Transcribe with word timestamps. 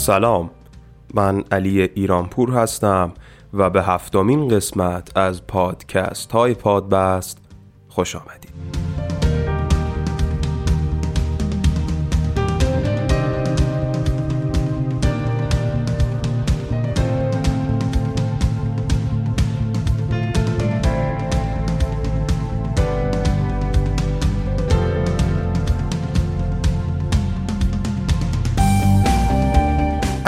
سلام. 0.00 0.50
من 1.14 1.44
علی 1.52 1.82
ایرانپور 1.82 2.50
هستم 2.50 3.12
و 3.54 3.70
به 3.70 3.82
هفتمین 3.82 4.48
قسمت 4.48 5.16
از 5.16 5.46
پادکست 5.46 6.32
های 6.32 6.54
پادبست 6.54 7.38
خوش 7.88 8.16
آمدید. 8.16 8.49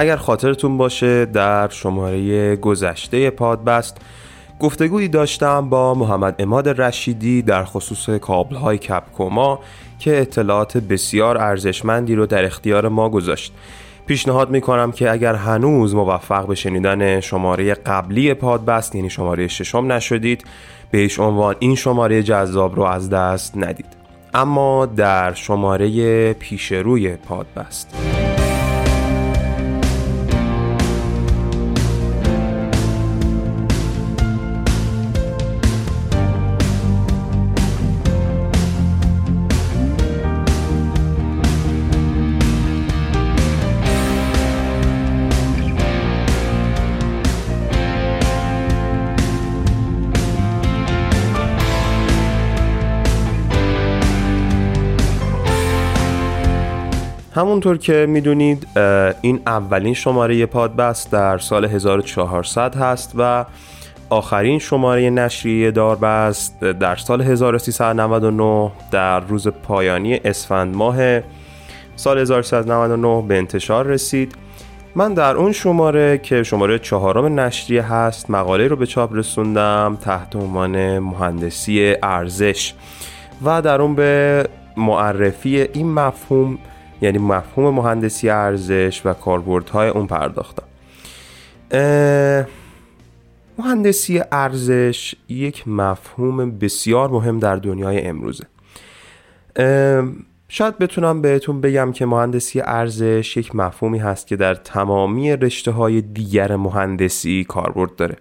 اگر 0.02 0.16
خاطرتون 0.16 0.78
باشه 0.78 1.24
در 1.24 1.68
شماره 1.68 2.56
گذشته 2.56 3.30
پادبست 3.30 3.96
گفتگویی 4.60 5.08
داشتم 5.08 5.68
با 5.68 5.94
محمد 5.94 6.34
عماد 6.38 6.80
رشیدی 6.80 7.42
در 7.42 7.64
خصوص 7.64 8.10
کابل 8.10 8.56
های 8.56 8.78
کپکوما 8.78 9.58
که 9.98 10.20
اطلاعات 10.20 10.76
بسیار 10.76 11.38
ارزشمندی 11.38 12.14
رو 12.14 12.26
در 12.26 12.44
اختیار 12.44 12.88
ما 12.88 13.08
گذاشت. 13.08 13.52
پیشنهاد 14.06 14.50
می‌کنم 14.50 14.92
که 14.92 15.10
اگر 15.10 15.34
هنوز 15.34 15.94
موفق 15.94 16.46
به 16.46 16.54
شنیدن 16.54 17.20
شماره 17.20 17.74
قبلی 17.74 18.34
پادبست 18.34 18.94
یعنی 18.94 19.10
شماره 19.10 19.48
ششم 19.48 19.92
نشدید 19.92 20.44
به 20.90 21.00
هیچ 21.00 21.18
عنوان 21.18 21.56
این 21.58 21.74
شماره 21.74 22.22
جذاب 22.22 22.76
رو 22.76 22.82
از 22.82 23.10
دست 23.10 23.56
ندید. 23.56 23.96
اما 24.34 24.86
در 24.86 25.32
شماره 25.34 26.32
پیشروی 26.32 27.16
پادبست. 27.16 28.41
همونطور 57.34 57.78
که 57.78 58.06
می‌دونید 58.08 58.66
این 59.20 59.40
اولین 59.46 59.94
شماره 59.94 60.46
پادبست 60.46 61.12
در 61.12 61.38
سال 61.38 61.64
1400 61.64 62.76
هست 62.76 63.12
و 63.18 63.44
آخرین 64.10 64.58
شماره 64.58 65.10
نشریه 65.10 65.70
داربست 65.70 66.60
در 66.60 66.96
سال 66.96 67.22
1399 67.22 68.70
در 68.90 69.20
روز 69.20 69.48
پایانی 69.48 70.14
اسفند 70.24 70.76
ماه 70.76 71.20
سال 71.96 72.18
1399 72.18 73.24
به 73.28 73.38
انتشار 73.38 73.86
رسید. 73.86 74.34
من 74.94 75.14
در 75.14 75.36
اون 75.36 75.52
شماره 75.52 76.18
که 76.18 76.42
شماره 76.42 76.78
چهارم 76.78 77.40
نشریه 77.40 77.82
هست 77.82 78.30
مقاله 78.30 78.68
رو 78.68 78.76
به 78.76 78.86
چاپ 78.86 79.14
رسوندم 79.14 79.98
تحت 80.00 80.36
عنوان 80.36 80.98
مهندسی 80.98 81.94
ارزش. 82.02 82.74
و 83.44 83.62
در 83.62 83.80
اون 83.82 83.94
به 83.94 84.44
معرفی 84.76 85.60
این 85.60 85.92
مفهوم 85.92 86.58
یعنی 87.02 87.18
مفهوم 87.18 87.74
مهندسی 87.74 88.28
ارزش 88.28 89.02
و 89.04 89.12
کاربردهای 89.12 89.88
اون 89.88 90.06
پرداختم. 90.06 90.64
مهندسی 93.58 94.22
ارزش 94.32 95.14
یک 95.28 95.68
مفهوم 95.68 96.58
بسیار 96.58 97.10
مهم 97.10 97.38
در 97.38 97.56
دنیای 97.56 98.00
امروزه. 98.00 98.44
شاید 100.48 100.78
بتونم 100.78 101.22
بهتون 101.22 101.60
بگم 101.60 101.92
که 101.92 102.06
مهندسی 102.06 102.60
ارزش 102.60 103.36
یک 103.36 103.56
مفهومی 103.56 103.98
هست 103.98 104.26
که 104.26 104.36
در 104.36 104.54
تمامی 104.54 105.36
رشته 105.36 105.70
های 105.70 106.00
دیگر 106.00 106.56
مهندسی 106.56 107.44
کاربرد 107.48 107.96
داره. 107.96 108.16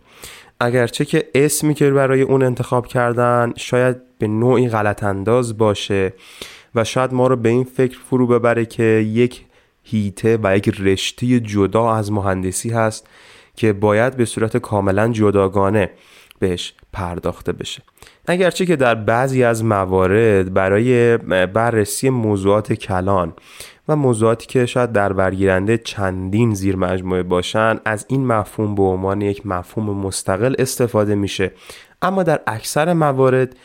اگرچه 0.59 1.05
که 1.05 1.27
اسمی 1.35 1.73
که 1.73 1.91
برای 1.91 2.21
اون 2.21 2.43
انتخاب 2.43 2.87
کردن 2.87 3.53
شاید 3.55 3.97
به 4.19 4.27
نوعی 4.27 4.69
غلط 4.69 5.03
انداز 5.03 5.57
باشه 5.57 6.13
و 6.75 6.83
شاید 6.83 7.13
ما 7.13 7.27
رو 7.27 7.35
به 7.35 7.49
این 7.49 7.63
فکر 7.63 7.99
فرو 7.99 8.27
ببره 8.27 8.65
که 8.65 8.83
یک 8.83 9.45
هیته 9.83 10.39
و 10.43 10.57
یک 10.57 10.69
رشته 10.79 11.39
جدا 11.39 11.93
از 11.93 12.11
مهندسی 12.11 12.69
هست 12.69 13.07
که 13.55 13.73
باید 13.73 14.17
به 14.17 14.25
صورت 14.25 14.57
کاملا 14.57 15.07
جداگانه 15.07 15.89
بهش 16.39 16.73
پرداخته 16.93 17.51
بشه. 17.51 17.81
اگرچه 18.27 18.65
که 18.65 18.75
در 18.75 18.95
بعضی 18.95 19.43
از 19.43 19.63
موارد 19.63 20.53
برای 20.53 21.17
بررسی 21.47 22.09
موضوعات 22.09 22.73
کلان 22.73 23.33
و 23.87 23.95
موضوعاتی 23.95 24.47
که 24.47 24.65
شاید 24.65 24.91
در 24.91 25.13
برگیرنده 25.13 25.77
چندین 25.77 26.53
زیر 26.53 26.75
مجموعه 26.75 27.23
باشن 27.23 27.79
از 27.85 28.05
این 28.09 28.27
مفهوم 28.27 28.75
به 28.75 28.83
عنوان 28.83 29.21
یک 29.21 29.47
مفهوم 29.47 29.97
مستقل 29.97 30.55
استفاده 30.59 31.15
میشه. 31.15 31.51
اما 32.01 32.23
در 32.23 32.41
اکثر 32.47 32.93
موارد 32.93 33.55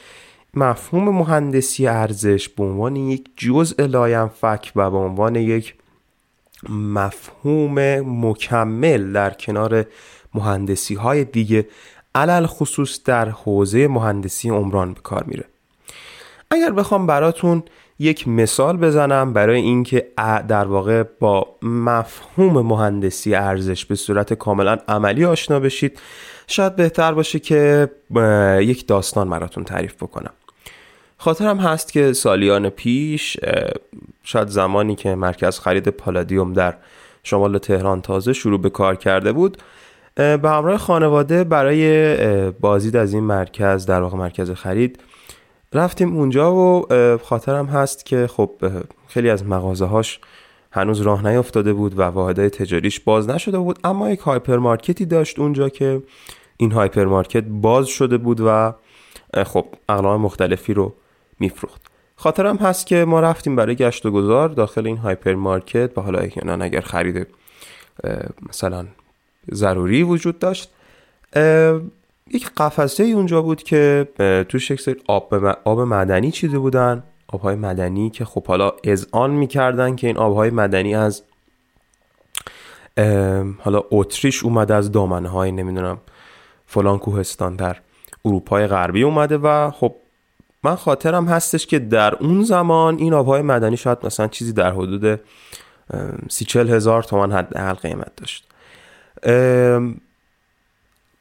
مفهوم 0.56 1.08
مهندسی 1.08 1.86
ارزش 1.86 2.48
به 2.48 2.64
عنوان 2.64 2.96
یک 2.96 3.30
جزء 3.36 3.86
لاینفک 3.86 4.72
و 4.76 4.90
به 4.90 4.96
عنوان 4.96 5.36
یک 5.36 5.74
مفهوم 6.68 7.78
مکمل 8.26 9.12
در 9.12 9.30
کنار 9.30 9.84
مهندسی 10.34 10.94
های 10.94 11.24
دیگه 11.24 11.66
علل 12.14 12.46
خصوص 12.46 13.00
در 13.04 13.28
حوزه 13.28 13.88
مهندسی 13.88 14.50
عمران 14.50 14.92
به 14.92 15.00
کار 15.00 15.24
میره. 15.24 15.44
اگر 16.50 16.70
بخوام 16.70 17.06
براتون 17.06 17.62
یک 17.98 18.28
مثال 18.28 18.76
بزنم 18.76 19.32
برای 19.32 19.60
اینکه 19.60 20.06
در 20.48 20.64
واقع 20.64 21.02
با 21.02 21.46
مفهوم 21.62 22.66
مهندسی 22.66 23.34
ارزش 23.34 23.84
به 23.84 23.94
صورت 23.94 24.34
کاملا 24.34 24.78
عملی 24.88 25.24
آشنا 25.24 25.60
بشید 25.60 26.00
شاید 26.46 26.76
بهتر 26.76 27.12
باشه 27.12 27.38
که 27.38 27.90
یک 28.60 28.86
داستان 28.86 29.30
براتون 29.30 29.64
تعریف 29.64 29.94
بکنم. 29.94 30.32
خاطرم 31.18 31.58
هست 31.58 31.92
که 31.92 32.12
سالیان 32.12 32.68
پیش 32.68 33.36
شاید 34.24 34.48
زمانی 34.48 34.94
که 34.94 35.14
مرکز 35.14 35.58
خرید 35.58 35.88
پالادیوم 35.88 36.52
در 36.52 36.74
شمال 37.22 37.58
تهران 37.58 38.02
تازه 38.02 38.32
شروع 38.32 38.60
به 38.60 38.70
کار 38.70 38.96
کرده 38.96 39.32
بود 39.32 39.56
به 40.14 40.40
همراه 40.44 40.78
خانواده 40.78 41.44
برای 41.44 42.50
بازدید 42.50 42.96
از 42.96 43.14
این 43.14 43.24
مرکز 43.24 43.86
در 43.86 44.00
واقع 44.00 44.16
مرکز 44.18 44.50
خرید 44.50 45.00
رفتیم 45.72 46.16
اونجا 46.16 46.54
و 46.54 46.86
خاطرم 47.22 47.66
هست 47.66 48.06
که 48.06 48.26
خب 48.26 48.50
خیلی 49.08 49.30
از 49.30 49.46
مغازه 49.46 49.84
هاش 49.84 50.20
هنوز 50.70 51.00
راه 51.00 51.26
نیافتاده 51.26 51.72
بود 51.72 51.98
و 51.98 52.02
واحدهای 52.02 52.50
تجاریش 52.50 53.00
باز 53.00 53.28
نشده 53.28 53.58
بود 53.58 53.78
اما 53.84 54.10
یک 54.10 54.20
هایپرمارکتی 54.20 55.06
داشت 55.06 55.38
اونجا 55.38 55.68
که 55.68 56.02
این 56.56 56.72
هایپرمارکت 56.72 57.44
باز 57.44 57.86
شده 57.86 58.16
بود 58.16 58.40
و 58.40 58.74
خب 59.46 59.66
اقلام 59.88 60.20
مختلفی 60.20 60.74
رو 60.74 60.94
میفروخت. 61.38 61.82
خاطرم 62.16 62.56
هست 62.56 62.86
که 62.86 63.04
ما 63.04 63.20
رفتیم 63.20 63.56
برای 63.56 63.74
گشت 63.74 64.06
و 64.06 64.10
گذار 64.10 64.48
داخل 64.48 64.86
این 64.86 64.96
هایپرمارکت 64.96 65.98
و 65.98 66.00
حالا 66.00 66.18
احیانا 66.18 66.64
اگر 66.64 66.80
خرید 66.80 67.26
مثلا 68.48 68.86
ضروری 69.54 70.02
وجود 70.02 70.38
داشت. 70.38 70.70
یک 72.30 72.50
قفسه 72.56 73.04
ای 73.04 73.12
اونجا 73.12 73.42
بود 73.42 73.62
که 73.62 74.08
توش 74.48 74.70
یک 74.70 74.80
سری 74.80 74.96
آب, 75.08 75.34
آب 75.64 75.80
معدنی 75.80 76.30
چیده 76.30 76.58
بودن. 76.58 77.02
آبهای 77.28 77.56
معدنی 77.56 78.10
که 78.10 78.24
خب 78.24 78.46
حالا 78.46 78.72
اذعان 78.84 79.30
می‌کردن 79.30 79.96
که 79.96 80.06
این 80.06 80.16
آبهای 80.16 80.50
معدنی 80.50 80.94
از 80.94 81.22
حالا 83.58 83.82
اتریش 83.90 84.44
اومده 84.44 84.74
از 84.74 84.92
دامنه 84.92 85.28
های 85.28 85.52
نمی‌دونم 85.52 85.98
فلان 86.66 86.98
کوهستان 86.98 87.56
در 87.56 87.76
اروپای 88.24 88.66
غربی 88.66 89.02
اومده 89.02 89.38
و 89.38 89.70
خب 89.70 89.94
من 90.66 90.74
خاطرم 90.74 91.24
هستش 91.24 91.66
که 91.66 91.78
در 91.78 92.14
اون 92.14 92.42
زمان 92.44 92.98
این 92.98 93.14
آبهای 93.14 93.42
مدنی 93.42 93.76
شاید 93.76 93.98
مثلا 94.04 94.28
چیزی 94.28 94.52
در 94.52 94.72
حدود 94.72 95.20
سی 96.28 96.44
چل 96.44 96.68
هزار 96.68 97.02
تومن 97.02 97.32
حداقل 97.32 97.74
قیمت 97.74 98.12
داشت. 98.16 98.44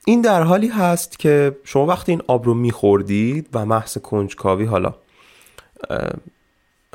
این 0.06 0.21
در 0.21 0.44
حالی 0.44 0.68
هست 0.68 1.19
که 1.19 1.57
شما 1.63 1.86
وقتی 1.86 2.12
این 2.12 2.21
آب 2.27 2.45
رو 2.45 2.53
میخوردید 2.53 3.50
و 3.53 3.65
محض 3.65 3.97
کنجکاوی 3.97 4.65
حالا 4.65 4.94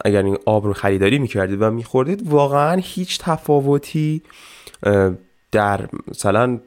اگر 0.04 0.22
این 0.22 0.38
آب 0.46 0.66
رو 0.66 0.72
خریداری 0.72 1.18
می‌کردید 1.18 1.62
و 1.62 1.70
میخوردید 1.70 2.28
واقعا 2.28 2.80
هیچ 2.84 3.18
تفاوتی 3.18 4.22
در 5.52 5.88
مثلا 6.08 6.58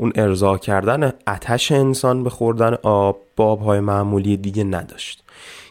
اون 0.00 0.12
ارضا 0.14 0.58
کردن 0.58 1.12
اتش 1.26 1.72
انسان 1.72 2.24
به 2.24 2.30
خوردن 2.30 2.76
آب 2.82 3.20
با 3.36 3.46
آبهای 3.46 3.80
معمولی 3.80 4.36
دیگه 4.36 4.64
نداشت. 4.64 5.24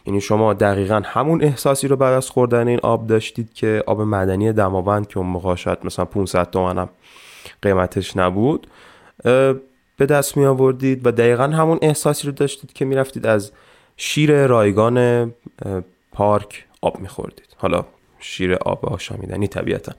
یعنی 0.06 0.20
شما 0.20 0.54
دقیقا 0.54 1.02
همون 1.04 1.42
احساسی 1.42 1.88
رو 1.88 1.96
بعد 1.96 2.14
از 2.14 2.30
خوردن 2.30 2.68
این 2.68 2.80
آب 2.82 3.06
داشتید 3.06 3.54
که 3.54 3.82
آب 3.86 4.00
مدنی 4.00 4.52
دماوند 4.52 5.08
که 5.08 5.18
اون 5.18 5.26
موقع 5.26 5.76
مثلا 5.84 6.04
500 6.04 6.50
تومن 6.50 6.88
قیمتش 7.62 8.16
نبود 8.16 8.66
به 9.96 10.06
دست 10.08 10.36
می 10.36 10.46
آوردید 10.46 11.06
و 11.06 11.10
دقیقا 11.10 11.44
همون 11.44 11.78
احساسی 11.82 12.26
رو 12.26 12.32
داشتید 12.32 12.72
که 12.72 12.84
می‌رفتید 12.84 13.26
از 13.26 13.52
شیر 13.96 14.46
رایگان 14.46 15.30
پارک 16.12 16.66
آب 16.82 17.00
میخوردید. 17.00 17.56
حالا 17.56 17.84
شیر 18.18 18.54
آب 18.54 18.86
آشامیدنی 18.86 19.48
طبیعتا. 19.48 19.92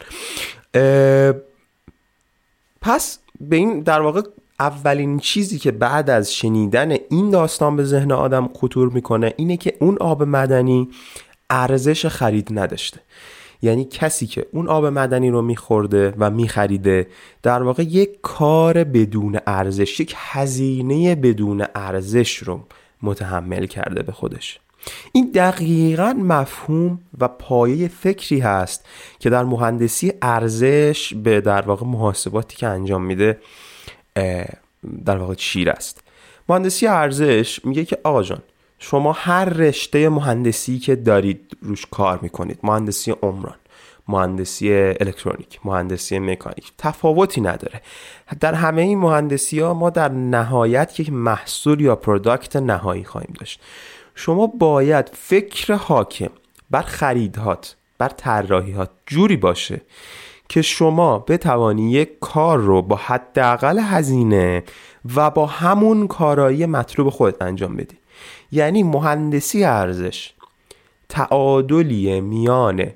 پس 2.82 3.20
به 3.42 3.56
این 3.56 3.80
در 3.80 4.02
واقع 4.02 4.22
اولین 4.60 5.20
چیزی 5.20 5.60
که 5.60 5.72
بعد 5.72 6.10
از 6.10 6.34
شنیدن 6.34 6.92
این 7.10 7.30
داستان 7.30 7.76
به 7.76 7.84
ذهن 7.84 8.12
آدم 8.12 8.50
خطور 8.54 8.90
می‌کنه 8.90 9.34
اینه 9.38 9.58
که 9.58 9.78
اون 9.80 9.98
آب 9.98 10.24
مدنی 10.24 10.90
ارزش 11.50 12.06
خرید 12.06 12.60
نداشته. 12.60 13.00
یعنی 13.62 13.86
کسی 13.86 14.28
که 14.28 14.46
اون 14.52 14.68
آب 14.68 14.86
مدنی 14.86 15.30
رو 15.30 15.42
میخورده 15.42 16.14
و 16.18 16.30
میخریده 16.32 17.08
در 17.44 17.64
واقع 17.64 17.84
یک 17.84 18.10
کار 18.22 18.84
بدون 18.84 19.40
ارزش 19.48 20.00
یک 20.00 20.14
هزینه 20.18 21.16
بدون 21.16 21.66
ارزش 21.76 22.38
رو 22.38 22.60
متحمل 23.02 23.66
کرده 23.66 24.04
به 24.04 24.12
خودش. 24.12 24.60
این 25.12 25.32
دقیقا 25.32 26.14
مفهوم 26.20 27.00
و 27.20 27.28
پایه 27.28 27.88
فکری 27.88 28.40
هست 28.40 28.86
که 29.20 29.30
در 29.30 29.44
مهندسی 29.44 30.14
ارزش 30.22 31.14
به 31.14 31.42
در 31.42 31.62
واقع 31.62 31.86
محاسباتی 31.86 32.58
که 32.58 32.68
انجام 32.68 33.06
میده 33.06 33.40
در 35.06 35.18
واقع 35.18 35.34
چیره 35.34 35.70
است. 35.70 36.04
مهندسی 36.50 36.88
ارزش 36.88 37.66
میگه 37.66 37.86
که 37.86 37.98
آقا 38.04 38.24
جان 38.24 38.42
شما 38.80 39.12
هر 39.12 39.46
رشته 39.46 40.10
مهندسی 40.10 40.80
که 40.80 40.96
دارید 40.96 41.58
روش 41.62 41.86
کار 41.92 42.20
می‌کنید 42.22 42.60
مهندسی 42.64 43.12
عمران 43.12 43.56
مهندسی 44.08 44.74
الکترونیک 44.74 45.60
مهندسی 45.66 46.20
مکانیک 46.20 46.72
تفاوتی 46.78 47.42
نداره. 47.42 47.82
در 48.40 48.54
همه 48.54 48.82
این 48.82 48.98
مهندسی 48.98 49.60
ها 49.60 49.74
ما 49.74 49.90
در 49.90 50.10
نهایت 50.10 51.00
یک 51.00 51.14
محصول 51.14 51.82
یا 51.82 51.96
product 51.96 52.56
نهایی 52.56 53.04
خواهیم 53.04 53.34
داشت. 53.40 53.62
شما 54.22 54.48
باید 54.48 55.10
فکر 55.14 55.74
حاکم 55.74 56.30
بر 56.72 56.82
خریدهات 56.82 57.76
بر 57.98 58.10
طراحیات 58.10 58.90
جوری 59.06 59.38
باشه 59.38 59.82
که 60.50 60.62
شما 60.62 61.20
بتوانی 61.20 61.92
یک 61.92 62.20
کار 62.20 62.58
رو 62.58 62.82
با 62.82 62.96
حداقل 62.96 63.80
هزینه 63.80 64.64
و 65.16 65.30
با 65.30 65.46
همون 65.46 66.08
کارایی 66.08 66.66
مطلوب 66.66 67.10
خودت 67.10 67.42
انجام 67.42 67.76
بدی. 67.76 67.98
یعنی 68.52 68.84
مهندسی 68.84 69.64
ارزش 69.64 70.34
تعادلی 71.10 72.22
میان 72.22 72.92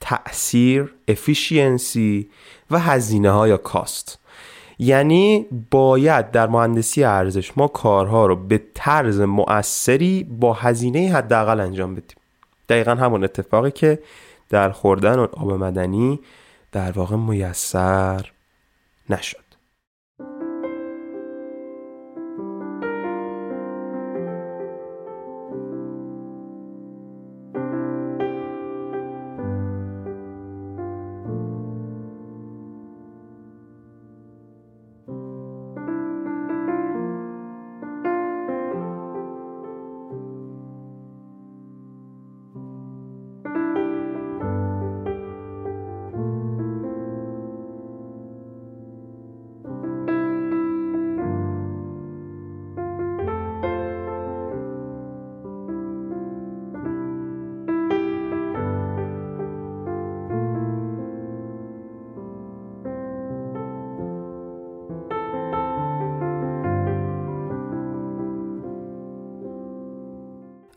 تأثیر 0.00 0.94
افیشینسی 1.08 2.30
و 2.70 2.78
هزینه 2.78 3.30
ها 3.30 3.48
یا 3.48 3.56
کاست 3.56 4.18
یعنی 4.82 5.46
باید 5.70 6.30
در 6.30 6.46
مهندسی 6.46 7.04
ارزش 7.04 7.52
ما 7.58 7.68
کارها 7.68 8.26
رو 8.26 8.36
به 8.36 8.62
طرز 8.74 9.20
مؤثری 9.20 10.24
با 10.24 10.52
هزینه 10.52 11.12
حداقل 11.12 11.60
انجام 11.60 11.94
بدیم. 11.94 12.16
دقیقا 12.68 12.94
همون 12.94 13.24
اتفاقی 13.24 13.70
که 13.70 13.98
در 14.48 14.70
خوردن 14.70 15.18
آب 15.18 15.52
مدنی 15.52 16.20
در 16.72 16.92
واقع 16.92 17.16
میسر 17.16 18.30
نشد. 19.10 19.41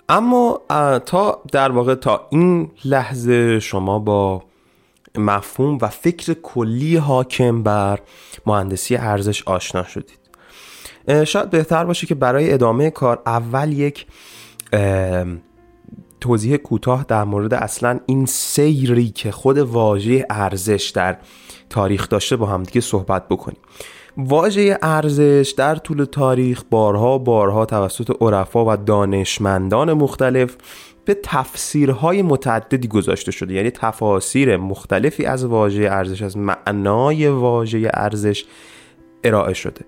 اما 0.10 0.62
تا 1.06 1.42
در 1.52 1.72
واقع 1.72 1.96
تا 1.96 2.28
این 2.30 2.72
لحظه 2.86 3.60
شما 3.60 4.00
با 4.00 4.44
مفهوم 5.18 5.78
و 5.82 5.88
فکر 5.88 6.34
کلی 6.34 6.98
حاکم 6.98 7.64
بر 7.64 8.00
مهندسی 8.46 8.96
ارزش 8.96 9.44
آشنا 9.44 9.84
شدید. 9.84 10.20
شاید 11.24 11.50
بهتر 11.50 11.86
باشه 11.86 12.08
که 12.08 12.16
برای 12.16 12.54
ادامه 12.54 12.90
کار 12.90 13.22
اول 13.26 13.74
یک 13.74 14.08
توضیح 16.22 16.58
کوتاه 16.58 17.06
در 17.08 17.24
مورد 17.24 17.54
اصلا 17.54 18.00
این 18.06 18.26
سیری 18.26 19.10
که 19.10 19.32
خود 19.32 19.58
واژه 19.58 20.26
ارزش 20.30 20.92
در 20.96 21.18
تاریخ 21.70 22.10
داشته 22.10 22.36
با 22.36 22.46
همدیگه 22.46 22.82
صحبت 22.82 23.28
بکنیم. 23.28 23.58
واژه 24.18 24.78
ارزش 24.82 25.54
در 25.58 25.76
طول 25.76 26.04
تاریخ 26.04 26.64
بارها 26.70 27.18
بارها 27.18 27.66
توسط 27.66 28.12
عرفا 28.22 28.74
و 28.74 28.78
دانشمندان 28.78 29.94
مختلف 29.94 30.56
به 31.06 31.18
تفسیرهای 31.24 32.22
متعددی 32.22 32.88
گذاشته 32.88 33.32
شده. 33.32 33.54
یعنی 33.54 33.72
تفاسیر 33.72 34.58
مختلفی 34.58 35.26
از 35.26 35.46
واژه 35.46 35.88
ارزش 35.92 36.22
از 36.22 36.38
معنای 36.38 37.28
واژه 37.28 37.90
ارزش 37.94 38.46
ارائه 39.24 39.54
شده. 39.54 39.86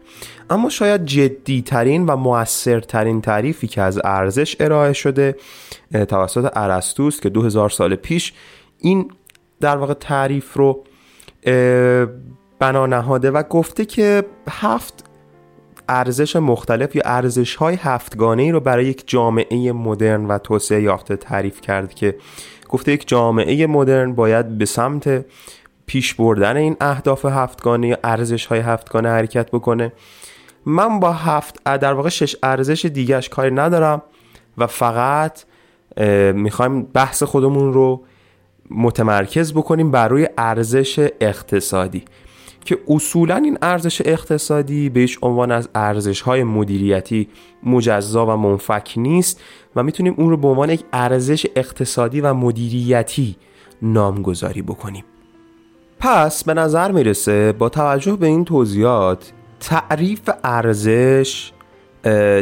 اما 0.49 0.69
شاید 0.69 1.05
جدی 1.05 1.61
ترین 1.61 2.05
و 2.05 2.15
موثرترین 2.15 3.21
تعریفی 3.21 3.67
که 3.67 3.81
از 3.81 3.99
ارزش 4.03 4.55
ارائه 4.59 4.93
شده 4.93 5.35
توسط 6.07 6.51
ارسطوس 6.53 7.19
که 7.19 7.29
2000 7.29 7.69
سال 7.69 7.95
پیش 7.95 8.33
این 8.79 9.11
در 9.59 9.77
واقع 9.77 9.93
تعریف 9.93 10.53
رو 10.53 10.83
بنا 12.59 12.85
نهاده 12.85 13.31
و 13.31 13.43
گفته 13.43 13.85
که 13.85 14.23
هفت 14.49 15.03
ارزش 15.89 16.35
مختلف 16.35 16.95
یا 16.95 17.01
ارزش 17.05 17.55
های 17.55 17.75
هفتگانه 17.75 18.43
ای 18.43 18.51
رو 18.51 18.59
برای 18.59 18.85
یک 18.85 19.03
جامعه 19.07 19.71
مدرن 19.71 20.25
و 20.25 20.37
توسعه 20.37 20.81
یافته 20.81 21.15
تعریف 21.15 21.61
کرد 21.61 21.93
که 21.93 22.15
گفته 22.69 22.91
یک 22.91 23.07
جامعه 23.07 23.67
مدرن 23.67 24.13
باید 24.13 24.57
به 24.57 24.65
سمت 24.65 25.25
پیش 25.85 26.13
بردن 26.13 26.57
این 26.57 26.77
اهداف 26.81 27.25
هفتگانه 27.25 27.87
یا 27.87 27.97
ارزش 28.03 28.45
های 28.45 28.59
هفتگانه 28.59 29.09
حرکت 29.09 29.51
بکنه. 29.51 29.93
من 30.65 30.99
با 30.99 31.13
هفت 31.13 31.63
در 31.63 31.93
واقع 31.93 32.09
شش 32.09 32.35
ارزش 32.43 32.85
دیگهش 32.85 33.29
کاری 33.29 33.51
ندارم 33.51 34.01
و 34.57 34.67
فقط 34.67 35.43
می‌خوایم 36.33 36.83
بحث 36.83 37.23
خودمون 37.23 37.73
رو 37.73 38.03
متمرکز 38.69 39.53
بکنیم 39.53 39.91
بر 39.91 40.07
روی 40.07 40.29
ارزش 40.37 41.09
اقتصادی. 41.21 42.05
که 42.67 42.77
اصولا 42.87 43.35
این 43.35 43.57
ارزش 43.61 44.01
اقتصادی 44.05 44.89
بهش 44.89 45.17
عنوان 45.21 45.51
از 45.51 45.69
ارزش 45.75 46.21
های 46.21 46.43
مدیریتی 46.43 47.27
مجزا 47.63 48.25
و 48.25 48.29
منفک 48.29 48.93
نیست 48.97 49.41
و 49.75 49.83
می‌تونیم 49.83 50.13
اون 50.17 50.29
رو 50.29 50.37
به 50.37 50.47
عنوان 50.47 50.69
یک 50.69 50.83
ارزش 50.93 51.45
اقتصادی 51.55 52.21
و 52.21 52.33
مدیریتی 52.33 53.35
نامگذاری 53.81 54.61
بکنیم. 54.61 55.03
پس 55.99 56.43
به 56.43 56.53
نظر 56.53 56.91
می‌رسه 56.91 57.51
با 57.51 57.69
توجه 57.69 58.15
به 58.15 58.27
این 58.27 58.45
توضیحات 58.45 59.33
تعریف 59.59 60.29
ارزش 60.43 61.51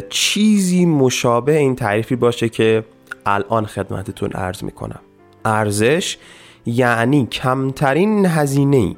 چیزی 0.09 0.85
مشابه 0.85 1.57
این 1.57 1.75
تعریفی 1.75 2.15
باشه 2.15 2.49
که 2.49 2.85
الان 3.25 3.65
خدمتتون 3.65 4.31
عرض 4.31 4.63
می‌کنم. 4.63 4.99
ارزش 5.45 6.17
یعنی 6.65 7.25
کمترین 7.25 8.25
هزینه 8.25 8.77
ای 8.77 8.95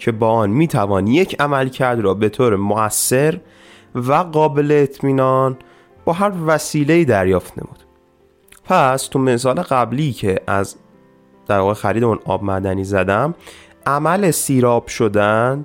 که 0.00 0.12
با 0.12 0.30
آن 0.30 0.50
می 0.50 0.68
توان 0.68 1.06
یک 1.06 1.40
عملکرد 1.40 2.00
را 2.00 2.14
به 2.14 2.28
طور 2.28 2.56
مؤثر 2.56 3.40
و 3.94 4.12
قابل 4.12 4.78
اطمینان 4.82 5.56
با 6.04 6.12
هر 6.12 6.32
وسیله 6.46 7.04
دریافت 7.04 7.52
نمود. 7.58 7.78
پس 8.64 9.02
تو 9.02 9.18
مثال 9.18 9.54
قبلی 9.54 10.12
که 10.12 10.40
از 10.46 10.76
در 11.46 11.58
واقع 11.58 11.74
خرید 11.74 12.04
اون 12.04 12.18
آب 12.24 12.44
معدنی 12.44 12.84
زدم 12.84 13.34
عمل 13.86 14.30
سیراب 14.30 14.86
شدن 14.86 15.64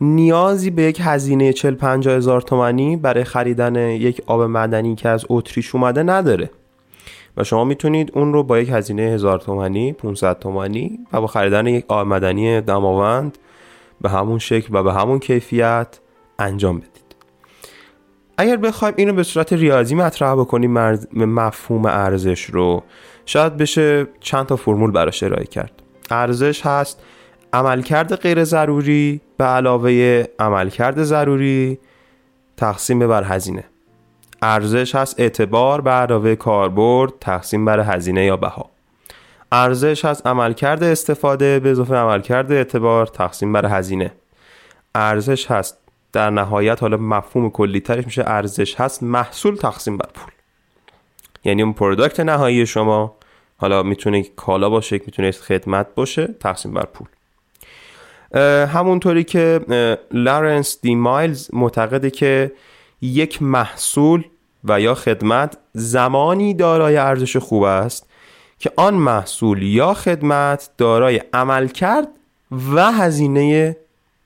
نیازی 0.00 0.70
به 0.70 0.82
یک 0.82 1.00
هزینه 1.02 1.52
40 1.52 1.74
50 1.74 2.14
هزار 2.14 2.40
تومانی 2.40 2.96
برای 2.96 3.24
خریدن 3.24 3.76
یک 3.76 4.22
آب 4.26 4.42
معدنی 4.42 4.94
که 4.94 5.08
از 5.08 5.26
اتریش 5.28 5.74
اومده 5.74 6.02
نداره. 6.02 6.50
و 7.36 7.44
شما 7.44 7.64
می‌تونید 7.64 8.10
اون 8.14 8.32
رو 8.32 8.42
با 8.42 8.58
یک 8.58 8.68
هزینه 8.72 9.02
هزار 9.02 9.38
تومانی 9.38 9.92
500 9.92 10.38
تومانی 10.38 10.98
و 11.12 11.20
با 11.20 11.26
خریدن 11.26 11.66
یک 11.66 11.84
آب 11.88 12.06
معدنی 12.06 12.60
دماوند 12.60 13.38
به 14.02 14.10
همون 14.10 14.38
شکل 14.38 14.76
و 14.76 14.82
به 14.82 14.92
همون 14.92 15.18
کیفیت 15.18 15.98
انجام 16.38 16.78
بدید. 16.78 17.02
اگر 18.38 18.56
بخوایم 18.56 18.94
اینو 18.96 19.12
به 19.12 19.22
صورت 19.22 19.52
ریاضی 19.52 19.94
مطرح 19.94 20.34
بکنیم 20.34 20.72
مفهوم 21.12 21.86
ارزش 21.86 22.44
رو 22.44 22.82
شاید 23.26 23.56
بشه 23.56 24.06
چند 24.20 24.46
تا 24.46 24.56
فرمول 24.56 24.90
براش 24.90 25.22
ارائه 25.22 25.44
کرد. 25.44 25.82
ارزش 26.10 26.66
هست 26.66 27.02
عملکرد 27.52 28.16
غیر 28.16 28.44
ضروری 28.44 29.20
به 29.36 29.44
علاوه 29.44 30.24
عملکرد 30.38 31.02
ضروری 31.02 31.78
تقسیم 32.56 33.08
بر 33.08 33.24
هزینه. 33.24 33.64
ارزش 34.42 34.94
هست 34.94 35.20
اعتبار 35.20 35.80
به 35.80 35.90
علاوه 35.90 36.34
کاربرد 36.34 37.12
تقسیم 37.20 37.64
بر 37.64 37.80
هزینه 37.80 38.24
یا 38.24 38.36
بها. 38.36 38.71
ارزش 39.52 40.04
هست 40.04 40.26
عملکرد 40.26 40.82
استفاده 40.82 41.60
به 41.60 41.70
اضافه 41.70 41.94
عملکرد 41.94 42.52
اعتبار 42.52 43.06
تقسیم 43.06 43.52
بر 43.52 43.78
هزینه. 43.78 44.12
ارزش 44.94 45.50
هست. 45.50 45.78
در 46.12 46.30
نهایت 46.30 46.82
حالا 46.82 46.96
مفهوم 46.96 47.50
کلی 47.50 47.80
ترش 47.80 48.04
میشه 48.04 48.24
ارزش 48.26 48.80
هست 48.80 49.02
محصول 49.02 49.56
تقسیم 49.56 49.96
بر 49.96 50.08
پول. 50.14 50.32
یعنی 51.44 51.62
اون 51.62 51.72
product 51.72 52.20
نهایی 52.20 52.66
شما 52.66 53.16
حالا 53.56 53.82
می‌تونه 53.82 54.22
کالا 54.22 54.70
باشه 54.70 55.00
می‌تونه 55.06 55.30
خدمت 55.30 55.86
باشه 55.94 56.26
تقسیم 56.26 56.74
بر 56.74 56.86
پول. 56.86 57.06
همونطوری 58.66 59.24
که 59.24 59.60
لارنس 60.10 60.78
دی 60.82 60.94
مایلز 60.94 61.50
معتقده 61.52 62.10
که 62.10 62.52
یک 63.00 63.42
محصول 63.42 64.24
و 64.64 64.80
یا 64.80 64.94
خدمت 64.94 65.58
زمانی 65.72 66.54
دارای 66.54 66.96
ارزش 66.96 67.36
خوب 67.36 67.62
است 67.62 68.11
که 68.62 68.72
آن 68.76 68.94
محصول 68.94 69.62
یا 69.62 69.94
خدمت 69.94 70.70
دارای 70.78 71.20
عمل 71.32 71.68
کرد 71.68 72.08
و 72.74 72.92
هزینه 72.92 73.76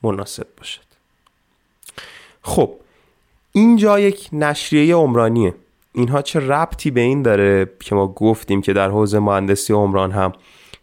مناسب 0.02 0.46
باشد. 0.58 0.80
خب 2.42 2.70
اینجا 3.52 4.00
یک 4.00 4.28
نشریه 4.32 4.94
عمرانیه. 4.94 5.54
اینها 5.92 6.22
چه 6.22 6.40
ربطی 6.40 6.90
به 6.90 7.00
این 7.00 7.22
داره 7.22 7.70
که 7.80 7.94
ما 7.94 8.06
گفتیم 8.06 8.62
که 8.62 8.72
در 8.72 8.88
حوزه 8.88 9.18
مهندسی 9.18 9.72
عمران 9.72 10.10
هم 10.10 10.32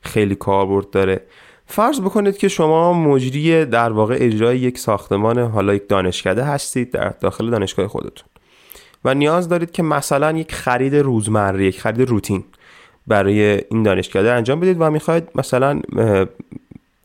خیلی 0.01 0.36
کاربرد 0.36 0.89
داره؟ 0.89 1.22
فرض 1.67 2.01
بکنید 2.01 2.38
که 2.38 2.48
شما 2.48 2.93
مجری 2.93 3.65
در 3.65 3.91
واقع 3.91 4.17
اجرای 4.19 4.60
یک 4.60 4.77
ساختمان 4.77 5.39
حالا 5.39 5.74
یک 5.74 5.88
دانشکده 5.89 6.43
هستید 6.43 6.91
در 6.91 7.10
داخل 7.10 7.50
دانشگاه 7.50 7.88
خودتون 7.88 8.27
و 9.05 9.13
نیاز 9.13 9.50
دارید 9.50 9.72
که 9.72 9.83
مثلا 9.83 10.38
یک 10.38 10.51
خرید 10.51 10.95
روزمره 10.95 11.65
یک 11.65 11.81
خرید 11.81 12.10
روتین 12.10 12.43
برای 13.07 13.62
این 13.69 13.83
دانشکده 13.83 14.31
انجام 14.31 14.60
بدید 14.60 14.77
و 14.79 14.89
می‌خواید 14.89 15.29
مثلا 15.36 15.81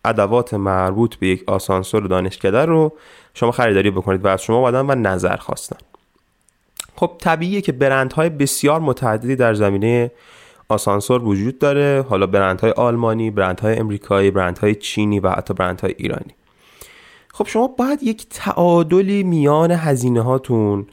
ادوات 0.05 0.55
مربوط 0.55 1.17
به 1.17 1.26
یک 1.26 1.45
آسانسور 1.47 2.07
دانشکده 2.07 2.64
رو 2.64 2.93
شما 3.35 3.50
خریداری 3.50 3.90
بکنید 3.90 4.25
و 4.25 4.28
از 4.28 4.43
شما 4.43 4.57
اومدن 4.57 4.87
و 4.87 4.95
نظر 4.95 5.37
خواستن. 5.37 5.76
خب 6.97 7.11
طبیعیه 7.21 7.61
که 7.61 7.73
برندهای 7.73 8.28
بسیار 8.28 8.81
متعددی 8.81 9.37
در 9.37 9.55
زمینه 9.55 10.11
آسانسور 10.69 11.25
وجود 11.25 11.59
داره. 11.59 12.05
حالا 12.09 12.26
برندهای 12.26 12.71
آلمانی 12.71 13.31
برندهای 13.31 13.76
امریکایی 13.76 14.31
برندهای 14.31 14.75
چینی 14.75 15.21
و 15.21 15.31
حتی 15.31 15.55
برندهای 15.55 15.95
ایرانی. 15.99 16.35
خب 17.33 17.47
شما 17.47 17.67
باید 17.67 18.02
یک 18.02 18.26
تعادلی 18.31 19.23
میان 19.23 19.71
هزینه 19.71 20.21
هاتون 20.21 20.87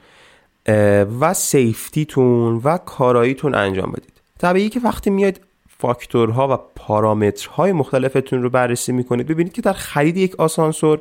و 1.19 1.33
safety 1.33 2.19
تون 2.19 2.61
و 2.63 2.77
کاراییتون 2.77 3.55
انجام 3.55 3.91
بدید. 3.91 4.14
طبیعی 4.45 4.69
که 4.69 4.79
وقتی 4.79 5.09
میاید 5.09 5.41
فاکتورها 5.79 6.53
و 6.53 6.57
پارامترهای 6.75 7.71
مختلفتون 7.71 8.43
رو 8.43 8.49
بررسی 8.49 8.91
می‌کنید 8.91 9.27
ببینید 9.27 9.53
که 9.53 9.61
در 9.61 9.73
خرید 9.73 10.17
یک 10.17 10.35
آسانسور 10.35 10.99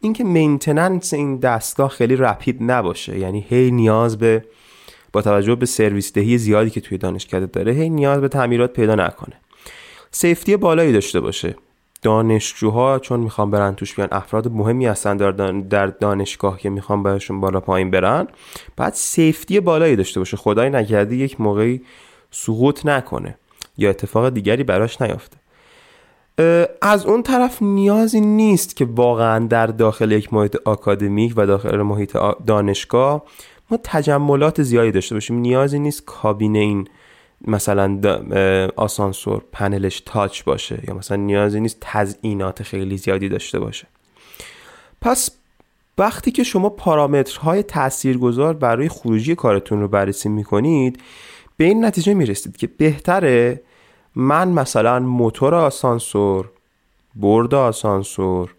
اینکه 0.00 0.24
maintenance 0.24 1.14
این 1.14 1.36
دستگاه 1.36 1.88
خیلی 1.88 2.16
rapid 2.16 2.58
نباشه. 2.60 3.18
یعنی 3.18 3.46
هی 3.48 3.70
نیاز 3.70 4.18
به 4.18 4.44
با 5.12 5.22
توجه 5.22 5.54
به 5.54 5.66
سرویس 5.66 6.12
دهی 6.12 6.38
زیادی 6.38 6.70
که 6.70 6.80
توی 6.80 6.98
دانشکده 6.98 7.46
داره 7.46 7.72
هی 7.72 7.90
نیاز 7.90 8.20
به 8.20 8.28
تعمیرات 8.28 8.72
پیدا 8.72 8.94
نکنه. 8.94 9.34
سیفتی 10.10 10.56
بالایی 10.56 10.92
داشته 10.92 11.20
باشه. 11.20 11.54
دانشجوها 12.02 12.98
چون 12.98 13.20
می‌خوام 13.20 13.50
برن 13.50 13.74
توش 13.74 13.94
بیان 13.94 14.08
افراد 14.12 14.52
مهمی 14.52 14.86
هستن 14.86 15.16
در 15.68 15.86
دانشگاه 15.86 16.58
که 16.58 16.70
می‌خوام 16.70 17.02
بهشون 17.02 17.40
بالا 17.40 17.60
پایین 17.60 17.90
برن 17.90 18.26
بعد 18.76 18.92
سیفتی 18.94 19.60
بالایی 19.60 19.96
داشته 19.96 20.20
باشه. 20.20 20.36
خدای 20.36 20.70
نکرده 20.70 21.16
یک 21.16 21.40
موقعی 21.40 21.80
سقوط 22.34 22.86
نکنه 22.86 23.34
یا 23.78 23.90
اتفاق 23.90 24.28
دیگری 24.30 24.64
براش 24.64 25.02
نیافته. 25.02 25.36
از 26.82 27.06
اون 27.06 27.22
طرف 27.22 27.62
نیازی 27.62 28.20
نیست 28.20 28.76
که 28.76 28.84
واقعا 28.84 29.46
در 29.46 29.66
داخل 29.66 30.12
یک 30.12 30.32
محیط 30.32 30.56
آکادمیک 30.64 31.32
و 31.36 31.46
داخل 31.46 31.82
محیط 31.82 32.16
دانشگاه 32.46 33.22
ما 33.70 33.78
تجملات 33.82 34.62
زیادی 34.62 34.90
داشته 34.90 35.14
باشیم. 35.14 35.36
نیازی 35.36 35.78
نیست 35.78 36.04
کابینه 36.04 36.58
این 36.58 36.88
مثلا 37.46 38.00
آسانسور 38.76 39.42
پنلش 39.52 40.00
تاچ 40.00 40.42
باشه 40.42 40.80
یا 40.88 40.94
مثلا 40.94 41.16
نیازی 41.16 41.60
نیست 41.60 41.76
تزئینات 41.80 42.62
خیلی 42.62 42.96
زیادی 42.96 43.28
داشته 43.28 43.60
باشه. 43.60 43.86
پس 45.00 45.30
وقتی 45.98 46.30
که 46.30 46.42
شما 46.42 46.68
پارامترهای 46.68 47.62
تاثیرگذار 47.62 48.54
برای 48.54 48.88
خروجی 48.88 49.34
کارتون 49.34 49.80
رو 49.80 49.88
بررسی 49.88 50.28
می‌کنید 50.28 51.02
به 51.56 51.64
این 51.64 51.84
نتیجه 51.84 52.14
می‌رسید 52.14 52.56
که 52.56 52.66
بهتره 52.66 53.60
من 54.14 54.48
مثلا 54.48 54.98
موتور 54.98 55.54
آسانسور 55.54 56.50
برد 57.14 57.54
آسانسور 57.54 58.54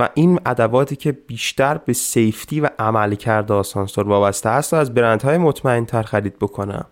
و 0.00 0.08
این 0.14 0.40
ادواتی 0.46 0.96
که 0.96 1.12
بیشتر 1.12 1.78
به 1.78 1.92
سیفتی 1.92 2.60
و 2.60 2.70
عملکرد 2.78 3.52
آسانسور 3.52 4.08
وابسته 4.08 4.50
هست 4.50 4.74
از 4.74 4.94
برندهای 4.94 5.38
مطمئن 5.38 5.84
تر 5.84 6.02
خرید 6.02 6.38
بکنم. 6.38 6.86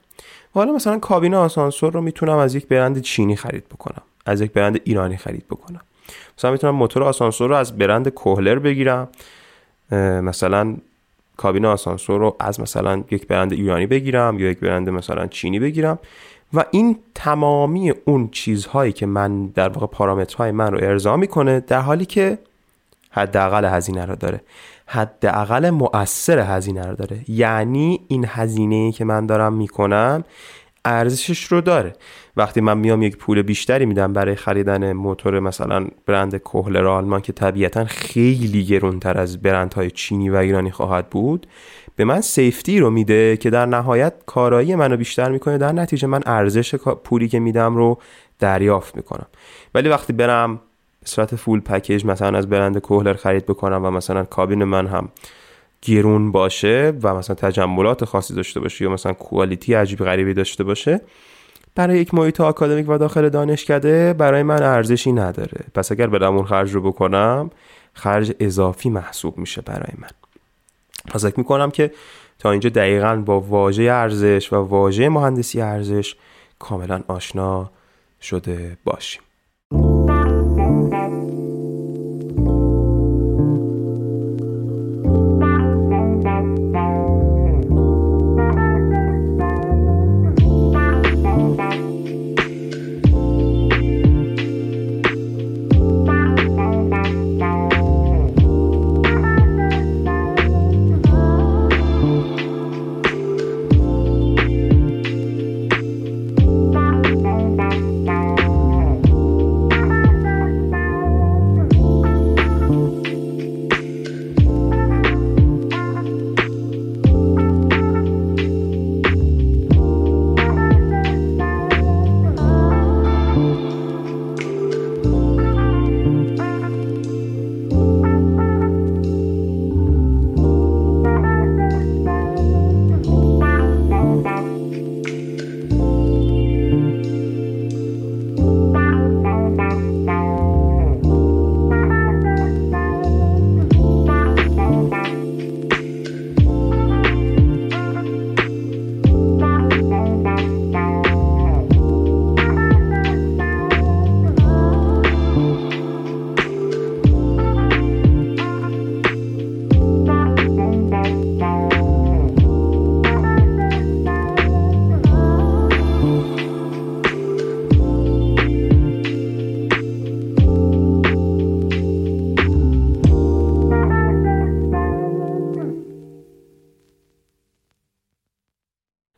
و 0.55 0.59
حالا 0.59 0.73
مثلا 0.73 0.99
کابین 0.99 1.35
آسانسور 1.35 1.93
رو 1.93 2.01
می‌تونم 2.01 2.37
از 2.37 2.55
یک 2.55 2.69
برند 2.69 3.01
چینی 3.01 3.37
خرید 3.37 3.69
بکنم 3.69 4.03
از 4.27 4.41
یک 4.41 4.53
برند 4.53 4.81
ایرانی 4.85 5.17
خرید 5.17 5.47
بکنم. 5.51 5.81
مثلا 6.39 6.51
می‌تونم 6.51 6.75
موتور 6.75 7.03
آسانسور 7.03 7.51
رو 7.51 7.57
از 7.57 7.79
برند 7.79 8.09
کوهلر 8.09 8.59
بگیرم 8.59 9.09
مثلا 10.23 10.77
کابین 11.37 11.65
آسانسور 11.67 12.21
رو 12.21 12.37
از 12.41 12.61
مثلا 12.61 13.05
یک 13.11 13.27
برند 13.27 13.53
ایرانی 13.53 13.87
بگیرم 13.87 14.39
یا 14.39 14.51
یک 14.51 14.61
برند 14.61 14.91
مثلا 14.91 15.27
چینی 15.27 15.59
بگیرم. 15.59 15.99
و 16.55 16.65
این 16.71 16.99
تمامی 17.15 17.91
اون 17.91 18.29
چیزهایی 18.29 18.93
که 18.93 19.07
من 19.07 19.47
در 19.47 19.69
واقع 19.69 19.87
پارامترهای 19.87 20.51
من 20.51 20.73
رو 20.73 20.79
ارضا 20.83 21.17
می‌کنه 21.17 21.61
در 21.61 21.81
حالی 21.81 22.05
که 22.05 22.39
حداقل 23.11 23.65
هزینه 23.65 24.07
رو 24.07 24.17
داره. 24.17 24.41
حداقل 24.87 25.71
مؤثر 25.71 26.39
هزینه 26.39 26.87
رو 26.87 26.97
داره. 26.97 27.21
یعنی 27.29 28.01
این 28.09 28.25
هزینه 28.29 28.93
که 28.93 29.05
من 29.05 29.27
دارم 29.27 29.53
می‌کنم 29.53 30.25
ارزشش 30.85 31.45
رو 31.45 31.61
داره. 31.61 31.93
وقتی 32.37 32.61
من 32.61 32.79
میام 32.79 33.03
یک 33.03 33.17
پول 33.17 33.43
بیشتری 33.43 33.87
میدم 33.87 34.13
برای 34.13 34.35
خریدن 34.35 34.93
موتور 34.93 35.41
مثلا 35.41 35.87
برند 36.07 36.37
کوهلر 36.37 36.87
آلمان 36.87 37.21
که 37.21 37.33
طبیعتا 37.33 37.85
خیلی 37.85 38.65
گرونتر 38.65 39.19
از 39.19 39.43
برندهای 39.43 39.91
چینی 39.91 40.31
و 40.31 40.37
ایرانی 40.37 40.71
خواهد 40.71 41.11
بود 41.11 41.47
به 41.97 42.05
من 42.05 42.21
سیفتی 42.21 42.79
رو 42.79 42.91
میده 42.91 43.37
که 43.37 43.51
در 43.51 43.67
نهایت 43.67 44.15
کارایی 44.27 44.75
منو 44.75 44.97
بیشتر 44.97 45.31
می‌کنه 45.31 45.59
در 45.59 45.73
نتیجه 45.73 46.07
من 46.07 46.21
ارزش 46.27 46.75
پولی 46.75 47.29
که 47.29 47.39
میدم 47.39 47.77
رو 47.77 47.99
دریافت 48.39 48.97
می‌کنم. 48.97 49.27
ولی 49.75 49.89
وقتی 49.89 50.13
برم 50.13 50.61
به 51.01 51.07
صورت 51.07 51.37
فول 51.37 51.61
پکیج 51.61 52.05
مثلا 52.07 52.39
از 52.39 52.49
برند 52.49 52.79
کوهلر 52.79 53.15
خرید 53.15 53.47
بکنم 53.47 53.85
و 53.85 53.91
مثلا 53.91 54.25
کابین 54.25 54.65
من 54.65 54.87
هم 54.87 55.09
گرون 55.85 56.33
باشه 56.33 56.93
و 57.03 57.15
مثلا 57.15 57.37
تجملات 57.37 58.05
خاصی 58.05 58.35
داشته 58.35 58.61
باشه 58.61 58.85
یا 58.85 58.91
مثلا 58.91 59.13
کوالیتی 59.13 59.75
عجیب 59.75 59.99
غریبی 59.99 60.35
داشته 60.35 60.65
باشه 60.65 61.01
برای 61.75 61.99
یک 61.99 62.15
محیط 62.15 62.41
آکادمیک 62.41 62.89
و 62.89 62.99
داخل 62.99 63.29
دانشکده 63.29 64.13
برای 64.13 64.43
من 64.43 64.63
ارزشی 64.63 65.13
نداره. 65.13 65.65
پس 65.75 65.93
اگر 65.93 66.07
برم 66.07 66.37
اون 66.37 66.45
خرج 66.45 66.73
رو 66.73 66.81
بکنم 66.81 67.51
خرج 67.93 68.35
اضافی 68.41 68.91
محسوب 68.91 69.39
میشه 69.39 69.63
برای 69.63 69.93
من. 69.99 70.09
پس 71.09 71.25
فکر 71.25 71.39
می‌کنم 71.39 71.71
که 71.71 71.93
تا 72.39 72.51
اینجا 72.51 72.71
دقیقا 72.71 73.17
با 73.17 73.41
واژه 73.41 73.83
ارزش 73.83 74.53
و 74.53 74.57
واژه 74.57 75.09
مهندسی 75.09 75.61
ارزش 75.61 76.15
کاملا 76.59 77.03
آشنا 77.09 77.71
شده 78.23 78.77
باشیم. 78.85 79.23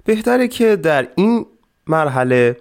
بهتره 0.06 0.48
که 0.48 0.76
در 0.76 1.08
این 1.14 1.46
مرحله 1.86 2.56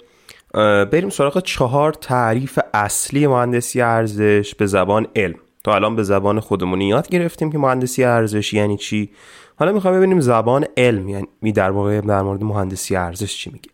بریم 0.92 1.10
سراغ 1.10 1.40
چهار 1.44 1.94
تعریف 1.94 2.60
اصلی 2.74 3.28
مهندسی 3.28 3.82
ارزش 3.82 4.56
به 4.56 4.66
زبان 4.66 5.08
علم. 5.16 5.36
تا 5.64 5.76
الان 5.76 5.96
به 5.96 6.04
زبان 6.04 6.40
خودمونی 6.40 6.88
یاد 6.88 7.10
گرفتیم 7.10 7.52
که 7.52 7.58
مهندسی 7.58 8.04
ارزش 8.04 8.54
یعنی 8.54 8.78
چی. 8.78 9.10
حالا 9.56 9.72
می‌خوایم 9.72 9.98
ببینیم 9.98 10.20
زبان 10.20 10.66
علم 10.78 11.10
یعنی 11.10 11.52
در 11.56 11.72
واقع 11.72 12.02
در 12.02 12.22
مورد 12.22 12.44
مهندسی 12.44 12.96
ارزش 12.96 13.38
چی 13.38 13.50
میگه. 13.50 13.70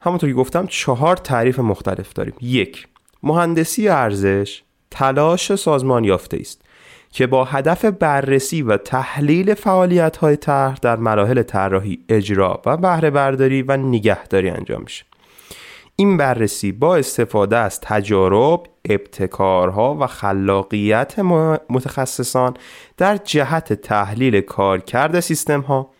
همونطور 0.00 0.30
که 0.30 0.36
گفتم 0.36 0.66
چهار 0.66 1.16
تعریف 1.16 1.58
مختلف 1.58 2.12
داریم. 2.12 2.34
یک 2.40 2.88
مهندسی 3.22 3.88
ارزش 3.88 4.62
تلاش 4.90 5.54
سازمان 5.54 6.04
یافته 6.04 6.36
است 6.40 6.65
که 7.16 7.26
با 7.26 7.44
هدف 7.44 7.84
بررسی 7.84 8.62
و 8.62 8.76
تحلیل 8.76 9.54
فعالیت 9.54 10.16
های 10.16 10.36
طرح 10.36 10.74
در 10.82 10.96
مراحل 10.96 11.42
طراحی 11.42 12.04
اجرا 12.08 12.62
و 12.66 12.76
بهره 12.76 13.10
برداری 13.10 13.62
و 13.62 13.76
نگهداری 13.76 14.50
انجام 14.50 14.82
میشه. 14.82 15.04
این 15.96 16.16
بررسی 16.16 16.72
با 16.72 16.96
استفاده 16.96 17.56
از 17.56 17.80
تجارب، 17.80 18.62
ابتکارها 18.84 19.96
و 20.00 20.06
خلاقیت 20.06 21.18
متخصصان 21.70 22.54
در 22.96 23.16
جهت 23.16 23.72
تحلیل 23.72 24.40
کارکرد 24.40 25.20
سیستم 25.20 25.60
ها، 25.60 25.90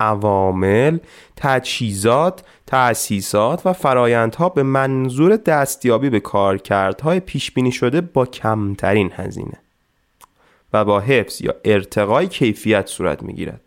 عوامل، 0.00 0.98
تجهیزات، 1.36 2.42
تأسیسات 2.66 3.66
و 3.66 3.72
فرایندها 3.72 4.48
به 4.48 4.62
منظور 4.62 5.36
دستیابی 5.36 6.10
به 6.10 6.20
کارکردهای 6.20 7.20
پیش 7.20 7.50
بینی 7.50 7.72
شده 7.72 8.00
با 8.00 8.26
کمترین 8.26 9.10
هزینه. 9.14 9.67
و 10.72 10.84
با 10.84 11.00
حفظ 11.00 11.40
یا 11.40 11.54
ارتقای 11.64 12.26
کیفیت 12.26 12.86
صورت 12.86 13.22
می‌گیرد. 13.22 13.60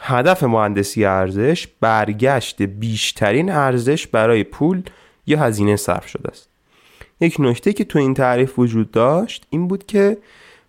هدف 0.00 0.42
مهندسی 0.42 1.04
ارزش 1.04 1.68
برگشت 1.80 2.62
بیشترین 2.62 3.50
ارزش 3.50 4.06
برای 4.06 4.44
پول 4.44 4.82
یا 5.26 5.40
هزینه 5.40 5.76
صرف 5.76 6.08
شده 6.08 6.28
است. 6.28 6.48
یک 7.20 7.36
نکته 7.38 7.72
که 7.72 7.84
تو 7.84 7.98
این 7.98 8.14
تعریف 8.14 8.58
وجود 8.58 8.90
داشت 8.90 9.46
این 9.50 9.68
بود 9.68 9.86
که 9.86 10.18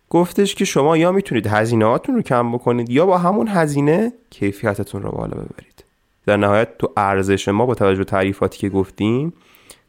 گفتش 0.09 0.55
که 0.55 0.65
شما 0.65 0.97
یا 0.97 1.11
می‌تونید 1.11 1.47
هزینه 1.47 1.85
رو 1.85 2.21
کم 2.21 2.51
بکنید 2.51 2.89
یا 2.89 3.05
با 3.05 3.17
همون 3.17 3.47
هزینه 3.47 4.13
کیفیتتون 4.29 5.03
رو 5.03 5.11
بالا 5.11 5.33
ببرید. 5.33 5.83
در 6.25 6.37
نهایت 6.37 6.77
تو 6.77 6.91
ارزش 6.97 7.47
ما 7.47 7.65
با 7.65 7.75
توجه 7.75 7.97
به 7.97 8.03
تعریفاتی 8.03 8.57
که 8.57 8.69
گفتیم 8.69 9.33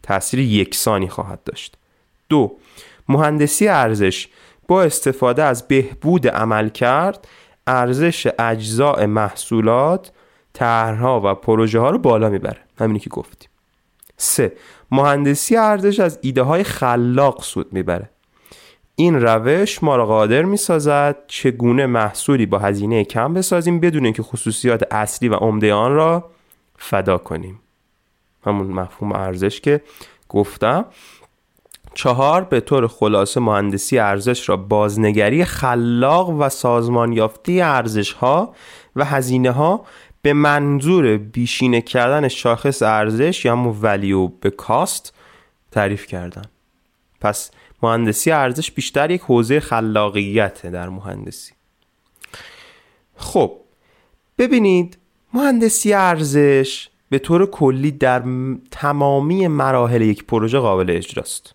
تاثیر 0.02 0.40
یکسانی 0.40 1.08
خواهد 1.08 1.44
داشت. 1.44 1.76
دو 2.28 2.56
مهندسی 3.08 3.68
ارزش 3.68 4.28
با 4.70 4.82
استفاده 4.82 5.42
از 5.42 5.68
بهبود 5.68 6.28
عمل 6.28 6.68
کرد 6.68 7.28
ارزش 7.66 8.28
اجزاء 8.38 9.06
محصولات 9.06 10.12
طرحها 10.52 11.20
و 11.24 11.34
پروژه 11.34 11.80
ها 11.80 11.90
رو 11.90 11.98
بالا 11.98 12.28
می‌بره. 12.28 12.58
همینی 12.78 12.98
که 12.98 13.10
گفتیم. 13.10 13.50
سه 14.16 14.52
مهندسی 14.90 15.56
ارزش 15.56 16.00
از 16.00 16.18
ایده 16.22 16.42
های 16.42 16.64
خلاق 16.64 17.42
سود 17.42 17.72
می‌بره. 17.72 18.10
این 18.94 19.20
روش 19.20 19.82
ما 19.82 19.96
را 19.96 20.06
قادر 20.06 20.42
می‌سازد 20.42 21.16
چگونه 21.26 21.86
محصولی 21.86 22.46
با 22.46 22.58
هزینه 22.58 23.04
کم 23.04 23.34
بسازیم 23.34 23.80
بدون 23.80 24.04
اینکه 24.04 24.22
خصوصیات 24.22 24.82
اصلی 24.90 25.28
و 25.28 25.34
عمده 25.34 25.74
آن 25.74 25.94
را 25.94 26.30
فدا 26.78 27.18
کنیم. 27.18 27.60
همون 28.46 28.66
مفهوم 28.66 29.12
ارزش 29.12 29.60
که 29.60 29.80
گفتم. 30.28 30.84
چهار 31.94 32.44
به 32.44 32.60
طور 32.60 32.86
خلاصه 32.86 33.40
مهندسی 33.40 33.98
ارزش 33.98 34.48
را 34.48 34.56
بازنگری 34.56 35.44
خلاق 35.44 36.28
و 36.28 36.48
سازمان 36.48 37.12
یافته 37.12 37.52
ارزش 37.52 38.12
ها 38.12 38.54
و 38.96 39.04
هزینه 39.04 39.50
ها 39.50 39.84
به 40.22 40.32
منظور 40.32 41.16
بیشینه 41.16 41.80
کردن 41.80 42.28
شاخص 42.28 42.82
ارزش 42.82 43.44
یا 43.44 43.52
همون 43.52 43.78
ولیو 43.82 44.26
به 44.28 44.50
کاست 44.50 45.14
تعریف 45.70 46.06
کردن. 46.06 46.44
پس 47.20 47.50
مهندسی 47.82 48.30
ارزش 48.30 48.70
بیشتر 48.70 49.10
یک 49.10 49.20
حوزه 49.20 49.60
خلاقیت 49.60 50.66
در 50.66 50.88
مهندسی. 50.88 51.52
خب 53.16 53.52
ببینید 54.38 54.98
مهندسی 55.34 55.92
ارزش 55.92 56.88
به 57.08 57.18
طور 57.18 57.46
کلی 57.46 57.90
در 57.90 58.22
تمامی 58.70 59.48
مراحل 59.48 60.02
یک 60.02 60.24
پروژه 60.24 60.58
قابل 60.58 60.90
اجراست. 60.90 61.54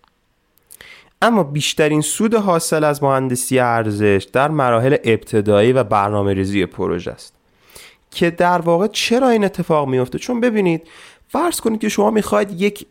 اما 1.25 1.43
بیشترین 1.43 2.01
سود 2.01 2.33
حاصل 2.33 2.83
از 2.83 3.03
مهندسی 3.03 3.59
ارزش 3.59 4.27
در 4.33 4.47
مراحل 4.51 4.97
ابتدایی 5.03 5.73
و 5.73 5.83
برنامه 5.83 6.33
ریزی 6.33 6.65
پروژه 6.65 7.11
است. 7.11 7.33
که 8.11 8.29
در 8.29 8.61
واقع 8.61 8.87
چرا 8.87 9.29
این 9.29 9.43
اتفاق 9.43 9.87
میفته 9.87 10.19
چون 10.19 10.39
ببینید 10.39 10.87
فرض 11.27 11.61
کنید 11.61 11.81
که 11.81 11.89
شما 11.89 12.11
می‌خواید 12.11 12.61
یک 12.61 12.85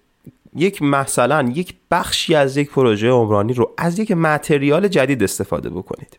یک 0.54 0.82
مثلا 0.82 1.52
یک 1.54 1.74
بخشی 1.90 2.34
از 2.34 2.56
یک 2.56 2.70
پروژه 2.70 3.10
عمرانی 3.10 3.52
رو 3.52 3.74
از 3.78 3.98
یک 3.98 4.12
متریال 4.12 4.88
جدید 4.88 5.22
استفاده 5.22 5.70
بکنید. 5.70 6.18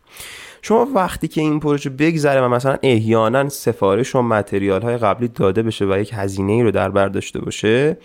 شما 0.62 0.88
وقتی 0.94 1.28
که 1.28 1.40
این 1.40 1.60
پروژه 1.60 1.90
بگذره 1.90 2.40
و 2.40 2.48
مثلا 2.48 2.76
احیانا 2.82 3.48
سفارش 3.48 4.14
و 4.14 4.22
متریال 4.22 4.82
های 4.82 4.96
قبلی 4.96 5.28
داده 5.28 5.62
بشه 5.62 5.84
و 5.84 5.98
یک 5.98 6.10
هزینه 6.14 6.52
ای 6.52 6.62
رو 6.62 6.70
در 6.70 6.88
بر 6.88 7.08
داشته 7.08 7.40
باشه 7.40 7.96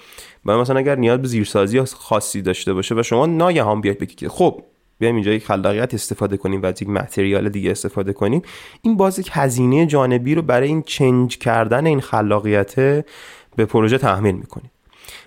و 0.46 0.58
مثلا 0.58 0.80
اگر 0.80 0.96
نیاز 0.96 1.22
به 1.22 1.28
زیرسازی 1.28 1.82
خاصی 1.82 2.42
داشته 2.42 2.74
باشه 2.74 2.96
و 2.96 3.04
شما 3.04 3.26
ناگهان 3.26 3.82
بیاید 3.82 4.00
بگید 4.00 4.28
خب 4.28 4.64
بیایم 5.00 5.16
اینجا 5.16 5.32
یک 5.32 5.46
خلاقیت 5.46 5.94
استفاده 5.94 6.38
کنیم 6.38 6.62
و 6.62 6.66
از 6.66 6.82
یک 6.82 6.90
متریال 6.90 7.50
دیگه 7.50 7.72
استفاده 7.72 8.14
کنیم 8.14 8.42
این 8.82 8.98
باز 8.98 9.20
یک 9.20 9.30
هزینه 9.32 9.86
جانبی 9.86 10.36
رو 10.36 10.42
برای 10.42 10.68
این 10.68 10.84
چنج 10.84 11.38
کردن 11.38 11.86
این 11.86 12.02
خلاقیت 12.02 12.76
به 13.56 13.66
پروژه 13.66 13.98
تحمیل 13.98 14.36
می‌کنیم 14.36 14.72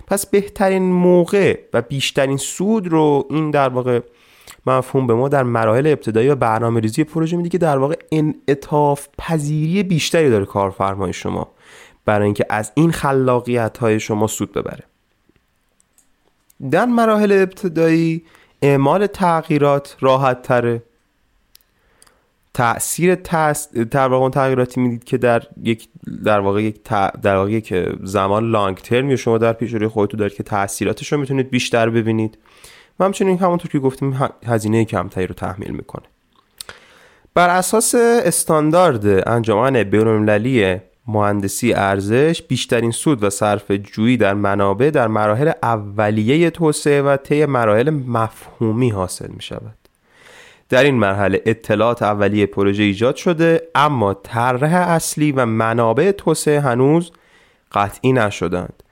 پس 0.07 0.27
بهترین 0.27 0.83
موقع 0.83 1.59
و 1.73 1.83
بیشترین 1.83 2.37
سود 2.37 2.89
رو 2.89 3.27
این 3.31 3.51
در 3.51 3.69
واقع 3.69 4.01
مفهوم 4.67 5.07
به 5.07 5.15
ما 5.15 5.29
در 5.29 5.43
مراحل 5.43 5.87
ابتدایی 5.87 6.29
و 6.29 6.35
برنامه 6.35 6.81
ریزی 6.81 7.05
پروژه 7.05 7.37
میده 7.37 7.49
که 7.49 7.59
در 7.59 7.79
واقع 7.79 7.95
انعطاف 8.13 9.09
پذیری 9.19 9.83
بیشتری 9.83 10.31
داره 10.31 10.45
کارفرمای 10.45 11.13
شما 11.13 11.49
برای 12.05 12.25
اینکه 12.25 12.47
از 12.51 12.73
این 12.75 12.93
خلاقیت 12.93 13.79
های 13.79 14.01
شما 14.01 14.27
سود 14.27 14.53
ببره. 14.53 14.85
در 16.71 16.87
مراحل 16.87 17.33
ابتدایی 17.33 18.25
اعمال 18.63 19.07
تغییرات 19.07 19.97
راحت 20.01 20.43
تره 20.43 20.83
تاثیر 22.55 23.15
واقع 23.95 24.29
تغییراتی 24.29 24.81
می‌دید 24.81 25.05
که 25.05 25.19
در 25.19 25.43
یک 25.63 25.89
در 26.25 26.41
واقع 26.41 26.63
یک 26.63 26.83
در 27.23 27.37
واقع 27.37 27.51
یک 27.51 27.75
زمان 28.03 28.51
لانگ 28.51 28.77
ترمی 28.77 29.17
شما 29.17 29.39
در 29.39 29.53
پیش 29.53 29.75
روی 29.75 29.89
خودتون 29.89 30.19
دارید 30.19 30.35
که 30.35 30.43
تاثیراتش 30.43 31.13
رو 31.13 31.19
می‌تونید 31.19 31.51
بیشتر 31.51 31.91
ببینید. 31.91 32.39
و 33.01 33.05
همچنین 33.05 33.39
همونطور 33.39 33.71
که 33.71 33.79
گفتیم 33.79 34.19
هزینه 34.47 34.85
کمتری 34.85 35.27
رو 35.27 35.35
تحمیل 35.35 35.71
می‌کنه. 35.71 36.05
بر 37.35 37.49
اساس 37.49 37.95
استاندارد 37.95 39.29
انجمن 39.29 39.83
بین‌المللی 39.83 40.77
مهندسی 41.07 41.73
ارزش 41.73 42.43
بیشترین 42.43 42.91
سود 42.91 43.25
و 43.25 43.31
صرف 43.31 43.71
جویی 43.71 44.17
در 44.17 44.35
منابع 44.35 44.91
در 44.91 45.09
مراحل 45.09 45.53
اولیه 45.63 46.51
توسعه 46.51 47.03
و 47.03 47.17
طی 47.17 47.47
مراحل 47.47 47.91
مفهومی 47.91 48.91
حاصل 48.91 49.31
می 49.31 49.43
شود 49.43 49.84
در 50.69 50.85
این 50.85 50.95
مرحله 50.95 51.43
اطلاعات 51.47 52.03
اولیه 52.03 52.47
پروژه 52.47 52.83
ایجاد 52.83 53.17
شده 53.17 53.69
اما 53.75 54.15
طرح 54.15 54.75
اصلی 54.75 55.33
و 55.33 55.47
منابع 55.47 56.13
توسعه 56.13 56.61
هنوز 56.61 57.13
قطعی 57.73 58.13
نشدند. 58.13 58.83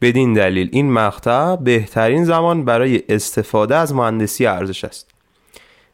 بدین 0.00 0.32
دلیل 0.32 0.68
این 0.72 0.92
مقطع 0.92 1.56
بهترین 1.56 2.24
زمان 2.24 2.64
برای 2.64 3.02
استفاده 3.08 3.76
از 3.76 3.94
مهندسی 3.94 4.46
ارزش 4.46 4.84
است. 4.84 5.10